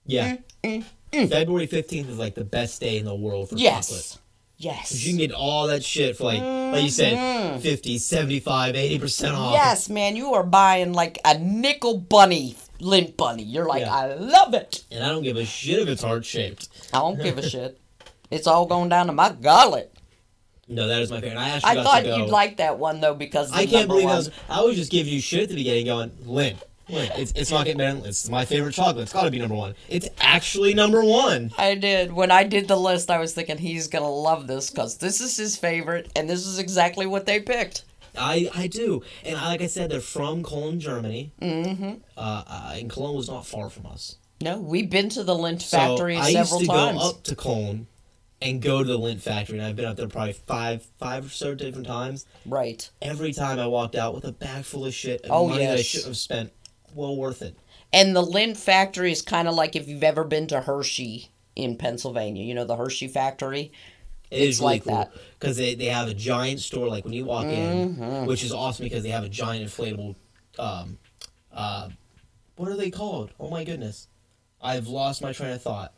[0.04, 0.36] Yeah.
[0.62, 0.86] Mm-hmm.
[1.24, 3.62] Mm, February 15th is like the best day in the world for chocolate.
[3.90, 4.18] Yes.
[4.58, 4.88] Yes.
[4.90, 9.34] 'Cause You can get all that shit for like, like you said, 50, 75, 80%
[9.34, 9.52] off.
[9.52, 13.42] Yes, man, you are buying like a nickel bunny, Lindt bunny.
[13.42, 13.94] You're like, Yeah.
[13.94, 14.84] I love it.
[14.90, 16.68] And I don't give a shit if it's heart shaped.
[16.92, 17.78] I don't give a shit.
[18.30, 19.92] It's all going down to my gullet.
[20.68, 21.38] No, that is my favorite.
[21.38, 24.16] I actually I thought you'd like that one though because I can't believe one, I
[24.16, 24.30] was.
[24.48, 26.56] I was just giving you shit at the beginning, going, Lynn,
[26.88, 28.00] it's, it's not getting better.
[28.04, 29.02] It's my favorite chocolate.
[29.04, 29.74] It's got to be number one.
[29.88, 31.52] It's actually number one.
[31.58, 32.12] I did.
[32.12, 35.36] When I did the list, I was thinking he's gonna love this because this is
[35.36, 37.84] his favorite, and this is exactly what they picked.
[38.18, 39.02] I, I do.
[39.24, 41.32] And like I said, they're from Cologne, Germany.
[41.42, 41.94] Mm-hmm.
[42.16, 44.16] Uh, uh, and Cologne was not far from us.
[44.40, 46.98] No, we've been to the Lindt factory So I used several to times.
[46.98, 47.86] go up to Cologne
[48.42, 51.28] and go to the Lindt factory, and I've been up there probably five, five or
[51.30, 52.26] so different times.
[52.46, 52.88] Right.
[53.02, 55.72] Every time I walked out with a bag full of shit and Oh, money that
[55.72, 55.84] I yes.
[55.86, 56.52] should have spent,
[56.96, 57.56] well worth it.
[57.92, 61.76] And the Lindt factory is kind of like if you've ever been to Hershey in
[61.76, 62.42] Pennsylvania.
[62.44, 63.72] You know the Hershey factory.
[64.30, 65.12] It is It's really like cool that.
[65.38, 68.02] because they, they have a giant store like when you walk Mm-hmm.
[68.02, 70.16] in, which is awesome because they have a giant inflatable.
[70.58, 70.98] Um,
[71.52, 71.90] uh,
[72.56, 73.30] what are they called?
[73.38, 74.08] Oh my goodness,
[74.60, 75.94] I've lost my train of thought.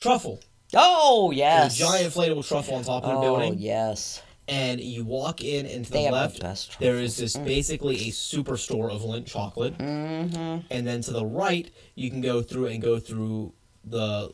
[0.00, 0.40] Truffle.
[0.74, 1.76] Oh yes.
[1.76, 3.54] A giant inflatable truffle on top of the oh building.
[3.58, 4.22] yes.
[4.50, 9.02] And you walk in and to the left there is this basically a superstore of
[9.02, 10.66] Lindt chocolate Mm-hmm.
[10.70, 13.52] and then to the right you can go through and go through
[13.84, 14.32] the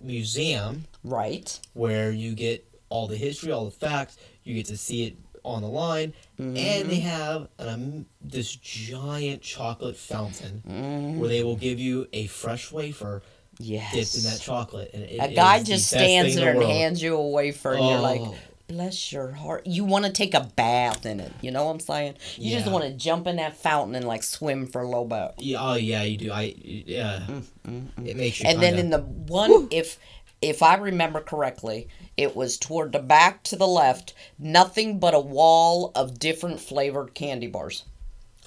[0.00, 1.58] museum Right.
[1.74, 5.62] where you get all the history all the facts you get to see it on
[5.62, 6.88] the line and Mm-hmm.
[6.88, 11.18] they have an, um, this giant chocolate fountain Mm-hmm.
[11.20, 13.22] where they will give you a fresh wafer
[13.58, 13.92] Yes.
[13.92, 17.28] dipped in that chocolate and a guy just stands the there and hands you a
[17.28, 18.34] wafer, and you're like, Oh.
[18.72, 21.32] "Bless your heart." You want to take a bath in it.
[21.40, 22.14] You know what I'm saying?
[22.36, 25.32] You just want to jump in that fountain and like swim for a little bit.
[25.38, 26.32] Yeah, oh yeah, you do.
[26.32, 27.20] I yeah.
[27.28, 28.46] Mm, mm, mm, it makes you.
[28.46, 28.98] Mm, and then kinda- in the
[29.32, 29.98] one, if
[30.40, 34.14] if I remember correctly, it was toward the back to the left.
[34.38, 37.84] Nothing but a wall of different flavored candy bars.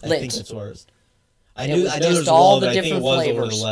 [0.04, 0.86] I think that's worse.
[1.56, 1.84] I knew.
[1.84, 3.64] was I know there's a all wall, the but I think it different was flavors.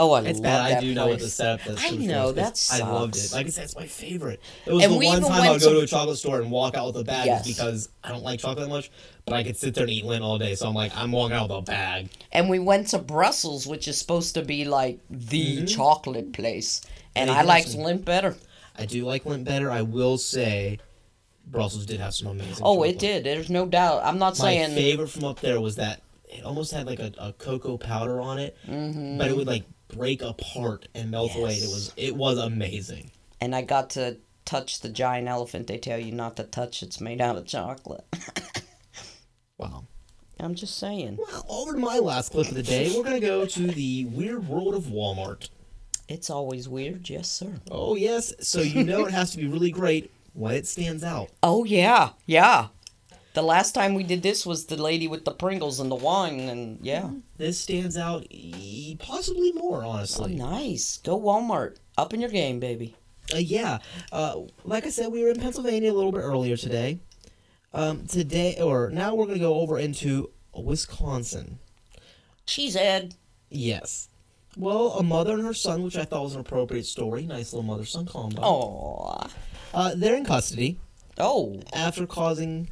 [0.00, 0.60] Oh, I It's love bad.
[0.60, 1.34] I that do know what the place.
[1.34, 1.60] setup.
[1.66, 3.32] That's I know, stressed, 'cause that I loved it.
[3.32, 4.40] Like I said, it's my favorite.
[4.64, 6.76] It was And the one time I'd go to- to a chocolate store and walk
[6.76, 7.46] out with a bag Yes.
[7.46, 8.90] because I don't like chocolate much,
[9.24, 10.54] but I could sit there and eat Lindt all day.
[10.54, 12.10] So I'm like, I'm walking out with a bag.
[12.30, 16.80] And we went to Brussels, which is supposed to be like the chocolate place.
[17.16, 18.36] And I liked some- Lindt better.
[18.76, 19.68] I do like Lindt better.
[19.70, 20.78] I will say,
[21.44, 22.62] Brussels did have some amazing.
[22.62, 22.90] Oh, chocolate.
[22.90, 23.24] it did.
[23.24, 24.02] There's no doubt.
[24.04, 24.70] I'm not My saying.
[24.70, 28.20] My favorite from up there was that it almost had like a, a cocoa powder
[28.20, 29.18] on it, Mhm.
[29.18, 31.54] but it would like break apart and melt away.
[31.54, 33.10] It was it was amazing.
[33.40, 36.82] And I got to touch the giant elephant they tell you not to touch.
[36.82, 38.04] It's made out of chocolate.
[39.58, 39.86] Wow.
[40.38, 41.18] I'm just saying.
[41.18, 42.92] Well, over to my last clip of the day.
[42.96, 45.48] We're gonna go to the weird world of Walmart.
[46.08, 47.10] It's always weird.
[47.10, 47.54] Yes, sir.
[47.68, 51.30] Oh yes, so you know it has to be really great when it stands out.
[51.42, 52.10] Oh, yeah.
[52.24, 52.68] Yeah.
[53.38, 56.40] The last time we did this was the lady with the Pringles and the wine.
[56.48, 57.10] And yeah.
[57.36, 60.34] This stands out e- possibly more, Oh, honestly.
[60.34, 60.96] nice.
[61.04, 61.76] Go Walmart.
[61.96, 62.96] Up in your game, baby.
[63.32, 63.78] Uh, yeah,
[64.10, 66.98] uh, like I said, we were in Pennsylvania a little bit earlier today.
[67.72, 71.60] Um, today, or now we're gonna go over into Wisconsin.
[72.44, 73.14] She's Ed.
[73.50, 74.08] Yes.
[74.56, 77.22] Well, a mother and her son, which I thought was an appropriate story.
[77.24, 78.42] Nice little mother son combo.
[78.42, 79.26] Oh.
[79.72, 80.80] Uh, they're in custody
[81.18, 81.60] Oh.
[81.72, 82.68] after causing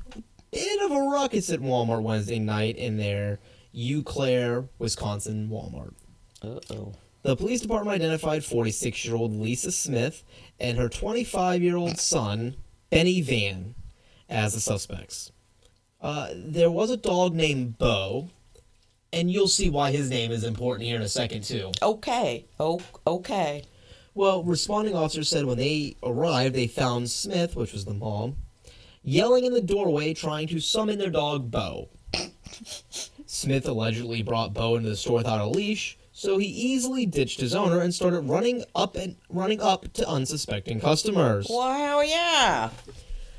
[0.50, 3.40] bit of a ruckus at Walmart Wednesday night in their
[3.74, 5.94] Eau Claire, Wisconsin Walmart.
[6.42, 6.92] Uh oh.
[7.22, 10.22] The police department identified 46 year old Lisa Smith
[10.60, 12.56] and her 25 year old son,
[12.90, 13.74] Benny Van,
[14.28, 15.32] as the suspects.
[16.00, 18.30] Uh, there was a dog named Bo,
[19.12, 21.72] and you'll see why his name is important here in a second, too.
[21.82, 22.46] Okay.
[22.60, 23.64] Oh, okay.
[24.14, 28.36] Well, responding officers said when they arrived, they found Smith, which was the mom,
[29.06, 31.88] yelling in the doorway trying to summon their dog Bo.
[33.26, 37.54] Smith allegedly brought Bo into the store without a leash, so he easily ditched his
[37.54, 41.46] owner and started running up and running up to unsuspecting customers.
[41.48, 42.70] Wow, yeah.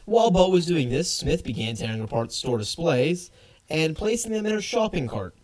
[0.05, 3.30] While Bo was doing this, Smith began tearing apart store displays
[3.70, 5.36] and placing them in her shopping cart.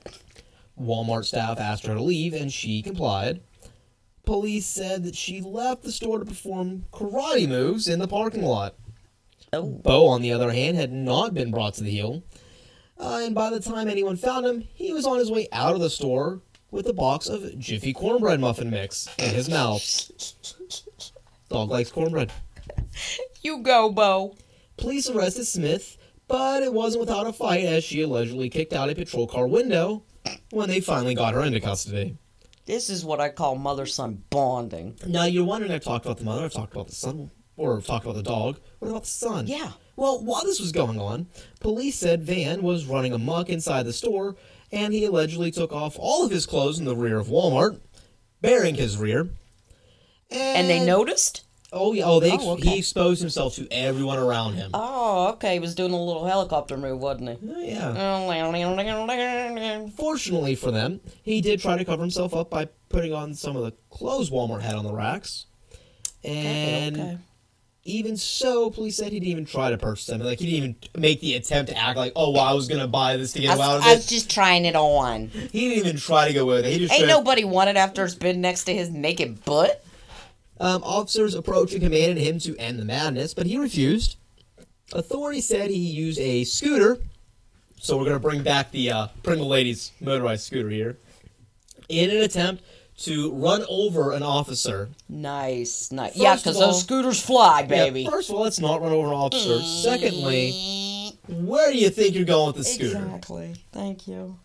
[0.80, 3.42] Walmart staff asked her to leave, and she complied.
[4.24, 8.76] Police said that she left the store to perform karate moves in the parking lot.
[9.52, 12.22] Bo, on the other hand, had not been brought to the heel.
[12.98, 15.80] Uh, and by the time anyone found him, he was on his way out of
[15.80, 16.40] the store
[16.70, 19.82] with a box of Jiffy cornbread muffin mix in his mouth.
[21.50, 22.32] Dog likes cornbread.
[23.44, 24.36] You go, Bo.
[24.76, 25.96] Police arrested Smith,
[26.28, 30.04] but it wasn't without a fight as she allegedly kicked out a patrol car window
[30.50, 32.16] when they finally got her into custody.
[32.66, 34.94] This is what I call mother son bonding.
[35.08, 37.88] Now you're wondering, I've talked about the mother, I've talked about the son, or I've
[37.88, 38.58] about the dog.
[38.78, 39.46] What about the son?
[39.46, 39.72] Yeah.
[39.96, 41.26] Well, while this was going on,
[41.60, 44.36] police said Van was running amok inside the store,
[44.70, 47.78] and he allegedly took off all of his clothes in the rear of Walmart,
[48.40, 49.28] bearing his rear.
[50.30, 51.44] And they noticed?
[51.74, 52.68] Oh yeah, oh they Oh, okay.
[52.70, 54.70] he exposed himself to everyone around him.
[54.74, 55.54] Oh, okay.
[55.54, 57.50] He was doing a little helicopter move, wasn't he?
[57.50, 59.88] Oh, yeah.
[59.96, 63.64] Fortunately for them, he did try to cover himself up by putting on some of
[63.64, 65.46] the clothes Walmart had on the racks.
[66.24, 67.18] And okay.
[67.84, 70.20] Even so, police said he didn't even try to purchase them.
[70.20, 72.86] Like he didn't even make the attempt to act like, oh, well, I was gonna
[72.86, 75.28] buy this to I get was, out of I was just trying it on.
[75.28, 76.72] He didn't even try to go with it.
[76.72, 79.84] He just Ain't nobody wanted after it's been next to his naked butt.
[80.60, 84.16] Um, officers approached and commanded him to end the madness, but he refused.
[84.92, 86.98] Authorities said he used a scooter,
[87.80, 90.98] so we're going to bring back the uh, Pringle Lady's motorized scooter here,
[91.88, 92.62] in an attempt
[93.04, 94.88] to run over an officer.
[95.08, 96.10] Nice, nice.
[96.12, 98.06] First yeah, of because all- those scooters fly, Yeah, baby.
[98.06, 99.60] first of all, let's not run over an officer.
[99.62, 102.98] Secondly, where do you think you're going with the scooter?
[103.04, 103.54] Exactly.
[103.72, 104.38] Thank you.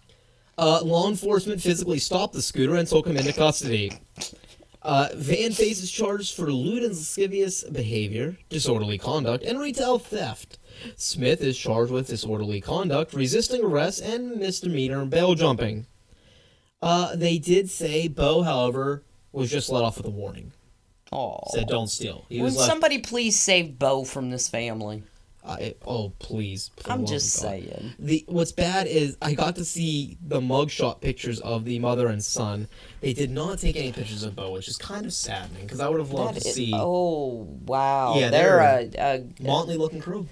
[0.58, 3.92] Uh, law enforcement physically stopped the scooter and took him into custody.
[4.82, 10.58] Uh, Van faces charges for lewd and lascivious behavior, disorderly conduct, and retail theft.
[10.96, 15.86] Smith is charged with disorderly conduct, resisting arrest, and misdemeanor bail jumping.
[16.82, 20.52] Uh, they did say Bo, however, was just let off with a warning.
[21.12, 21.40] Oh.
[21.50, 22.26] Said don't steal.
[22.30, 22.70] He Would was left.
[22.70, 25.04] somebody please save Bo from this family?
[25.46, 26.72] I, oh please!
[26.90, 27.94] I'm just saying.
[28.00, 32.22] The what's bad is I got to see the mugshot pictures of the mother and
[32.22, 32.68] son.
[33.00, 35.88] They did not take any pictures of Bo, which is kind of saddening because I
[35.88, 38.16] would have loved That to is- see oh wow!
[38.18, 40.28] Yeah, they're, they're- a, a Motley looking crew.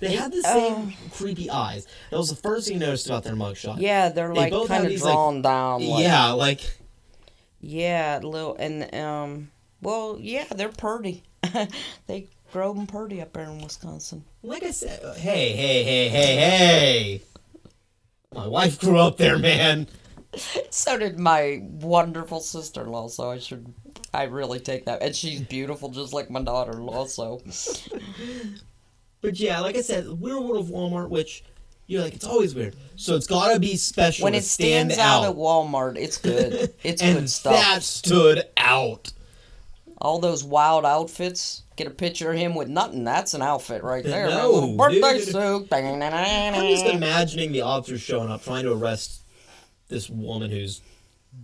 [0.00, 1.86] They had the same creepy eyes.
[2.10, 3.80] That was the first thing I noticed about their mugshot.
[3.80, 5.86] yeah, they're like both kind of these, like- drawn down.
[5.86, 6.78] Like, yeah, like
[7.60, 9.50] yeah, little and um.
[9.82, 11.22] Well, yeah, they're pretty.
[12.06, 14.24] they grow them pretty up there in Wisconsin.
[14.42, 15.00] like I said.
[15.18, 17.22] Hey, hey, hey, hey, hey!
[18.34, 19.86] My wife grew up there, man.
[20.68, 23.08] So did my wonderful sister-in-law.
[23.08, 23.72] So I should,
[24.12, 25.00] I really take that.
[25.02, 27.06] And she's beautiful, just like my daughter-in-law.
[27.06, 27.40] So
[29.26, 31.42] But yeah, like I said, Weird World of Walmart, which
[31.88, 32.76] you're like, it's always weird.
[32.94, 35.30] So it's gotta be special when to it stand stands out out.
[35.30, 36.72] at Walmart, it's good.
[36.84, 37.54] It's and good stuff.
[37.54, 39.12] that stood out.
[40.00, 41.64] All those wild outfits.
[41.74, 43.02] Get a picture of him with nothing.
[43.02, 44.28] That's an outfit right there.
[44.28, 45.24] No, little birthday dude.
[45.24, 45.66] suit.
[45.72, 49.22] I'm just imagining the officers showing up trying to arrest
[49.88, 50.82] this woman who's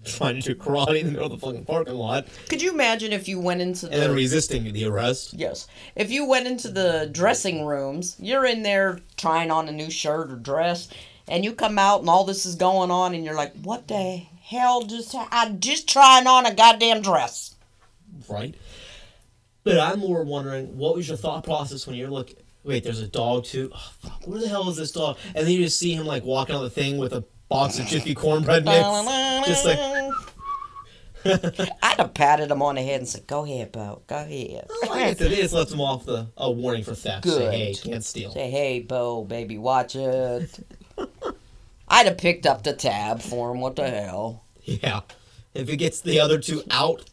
[0.05, 3.13] trying to do karate in the middle of the fucking parking lot Could you imagine
[3.13, 5.35] if you went into the and then resisting the arrest.
[5.35, 5.67] Yes.
[5.95, 10.31] If you went into the dressing rooms, you're in there trying on a new shirt
[10.31, 10.89] or dress,
[11.29, 14.23] and you come out and all this is going on, and you're like, "What the
[14.43, 15.13] hell just?
[15.13, 17.55] ha- I'm just trying on a goddamn dress."
[18.29, 18.55] right?
[19.65, 22.37] But I'm more wondering, what was your thought process when you're looking?
[22.65, 23.71] Wait, there's a dog too.
[23.75, 25.19] Oh, fuck, where the hell is this dog?
[25.35, 27.87] And then you just see him like walking on the thing with a box of
[27.87, 29.79] Jiffy cornbread mix, just like.
[31.25, 34.03] I'd have patted him on the head and said, "Go ahead, Bo.
[34.07, 37.27] Go ahead." Like I said, they just left him off the a warning for theft.
[37.27, 38.33] Say, hey, can't steal.
[38.33, 40.59] Say, "Hey, Bo, baby, watch it."
[41.89, 43.61] I'd have picked up the tab for him.
[43.61, 44.45] What the hell?
[44.65, 45.01] Yeah.
[45.55, 47.05] If it gets the other two out,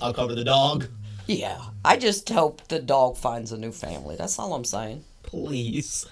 [0.00, 0.86] I'll cover the dog.
[1.26, 1.60] Yeah.
[1.84, 4.16] I just hope the dog finds a new family.
[4.16, 5.04] That's all I'm saying.
[5.22, 6.06] Please.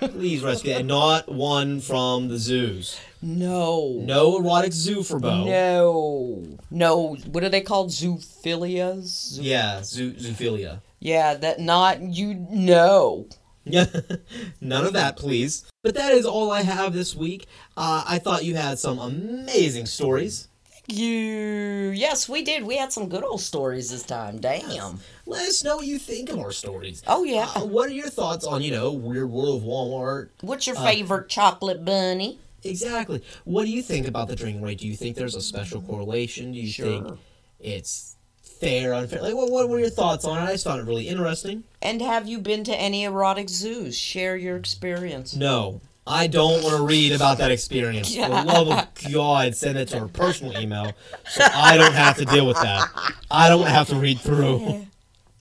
[0.00, 0.86] Please rescue that.
[0.86, 2.98] Not one from the zoos.
[3.22, 3.94] No.
[4.00, 5.44] No erotic zoo for Bo.
[5.44, 6.42] No.
[6.70, 7.16] No.
[7.30, 7.90] What are they called?
[7.90, 9.04] Zoophilias?
[9.34, 10.80] Zoo- Yeah, zoo, zoophilia.
[11.00, 13.26] yeah, that not you know.
[13.64, 13.86] Yeah,
[14.60, 15.64] none of that, please.
[15.82, 17.46] But that is all I have this week.
[17.76, 20.48] Uh, I thought you had some amazing stories.
[20.86, 22.64] Thank you yes, we did.
[22.64, 24.38] We had some good old stories this time.
[24.40, 25.00] Damn.
[25.26, 27.02] Let us know what you think of our stories.
[27.06, 27.50] Oh yeah.
[27.54, 30.30] Uh, what are your thoughts on, you know, Weird World of Walmart?
[30.40, 32.38] What's your favorite chocolate bunny?
[32.64, 33.22] Exactly.
[33.44, 34.78] What do you think about the drinking rate?
[34.78, 36.52] Do you think there's a special correlation?
[36.52, 37.02] Do you Sure.
[37.02, 37.18] think
[37.58, 39.22] it's fair, unfair?
[39.22, 40.42] Like, what, what were your thoughts on it?
[40.42, 41.64] I just found it really interesting.
[41.82, 43.96] And have you been to any erotic zoos?
[43.96, 45.34] Share your experience.
[45.34, 48.14] No, I don't want to read about that experience.
[48.14, 50.92] For the love of God, send it to her personal email
[51.28, 52.88] so I don't have to deal with that.
[53.30, 54.86] I don't have to read through.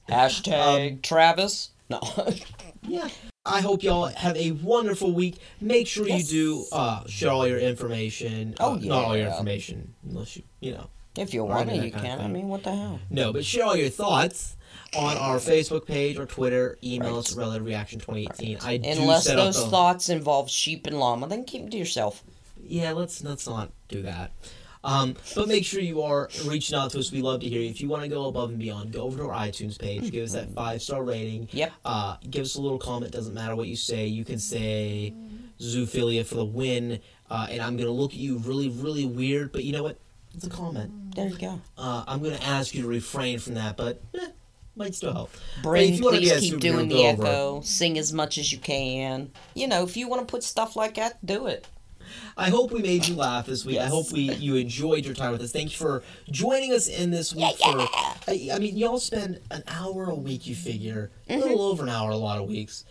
[0.08, 1.72] Hashtag um, Travis.
[1.90, 2.00] No.
[2.82, 3.10] Yeah.
[3.50, 5.38] I hope y'all have a wonderful week.
[5.60, 8.56] Make sure you do uh, share all your information.
[8.60, 10.88] Oh, Uh, Not all your information, unless you, you know.
[11.18, 12.22] if you want it, you that kind of can.
[12.22, 13.00] I mean, what the hell?
[13.10, 14.56] No, but share all your thoughts
[14.96, 16.78] on our Facebook page or Twitter.
[16.84, 18.60] Email us Relative Reaction 2018.
[18.64, 21.70] I do Unless set up those the- thoughts involve sheep and llama, then keep them
[21.72, 22.24] to yourself.
[22.64, 24.32] Yeah, let's let's not do that.
[24.84, 27.12] Um, but make sure you are reaching out to us.
[27.12, 27.70] We love to hear you.
[27.70, 30.24] If you want to go above and beyond, go over to our iTunes page, give
[30.24, 31.50] us that five star rating.
[31.52, 31.74] Yep.
[31.84, 33.12] Uh, give us a little comment.
[33.12, 34.08] Doesn't matter what you say.
[34.08, 35.14] You can say
[35.60, 37.00] zoophilia for the win,
[37.30, 39.52] uh, and I'm gonna look at you really, really weird.
[39.52, 40.00] But you know what?
[40.34, 41.16] It's a comment.
[41.16, 41.60] There you go.
[41.78, 44.28] Uh, I'm gonna ask you to refrain from that, but eh,
[44.76, 45.32] might still help.
[45.62, 47.62] Brain, if please keep doing the over echo.
[47.62, 49.32] Sing as much as you can.
[49.54, 51.68] You know, if you want to put stuff like that, do it.
[52.38, 53.80] I hope we made you laugh this week.
[53.80, 55.52] I hope we you enjoyed your time with us.
[55.52, 57.56] Thank you for joining us in this week.
[57.58, 57.80] For
[58.28, 60.48] I, I mean, y'all spend an hour a week.
[60.48, 61.42] You figure a Mm-hmm.
[61.42, 62.86] little over an hour a lot of weeks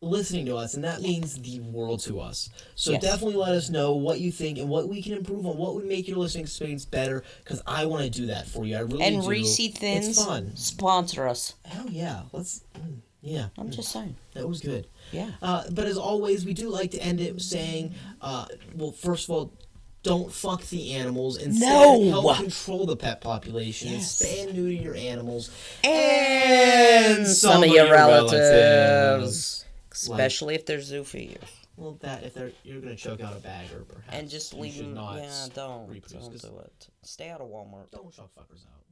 [0.00, 2.50] listening to us, and that means the world to us.
[2.74, 3.00] So Yes.
[3.02, 5.56] definitely let us know what you think and what we can improve on.
[5.56, 7.24] What would make your listening experience better?
[7.42, 8.76] Because I want to do that for you.
[8.76, 9.28] I really and do.
[9.28, 10.54] Reese It's fun.
[10.56, 11.54] sponsor us.
[11.64, 12.24] Hell yeah.
[12.32, 12.64] Let's.
[12.74, 13.46] mm, Yeah.
[13.56, 14.16] I'm just saying.
[14.34, 14.86] That was good.
[15.14, 15.30] Yeah.
[15.40, 19.30] Uh, but as always, we do like to end it saying, uh, well, first of
[19.30, 19.52] all,
[20.02, 21.38] don't fuck the animals.
[21.38, 22.10] Instead, No!
[22.10, 23.88] help control the pet population.
[23.92, 24.20] Yes.
[24.20, 25.50] And spay and neuter your animals.
[25.82, 29.64] And some of your relatives.
[29.92, 31.38] Especially if they're zoophilias.
[31.76, 34.06] Well, that if they're you're gonna choke out a bagger, perhaps.
[34.12, 34.94] And just you leave should them.
[34.94, 35.88] not Yeah, don't.
[35.88, 36.88] reproduce, Don't do it.
[37.02, 37.90] Stay out of Walmart.
[37.90, 38.83] Don't choke fuckers out.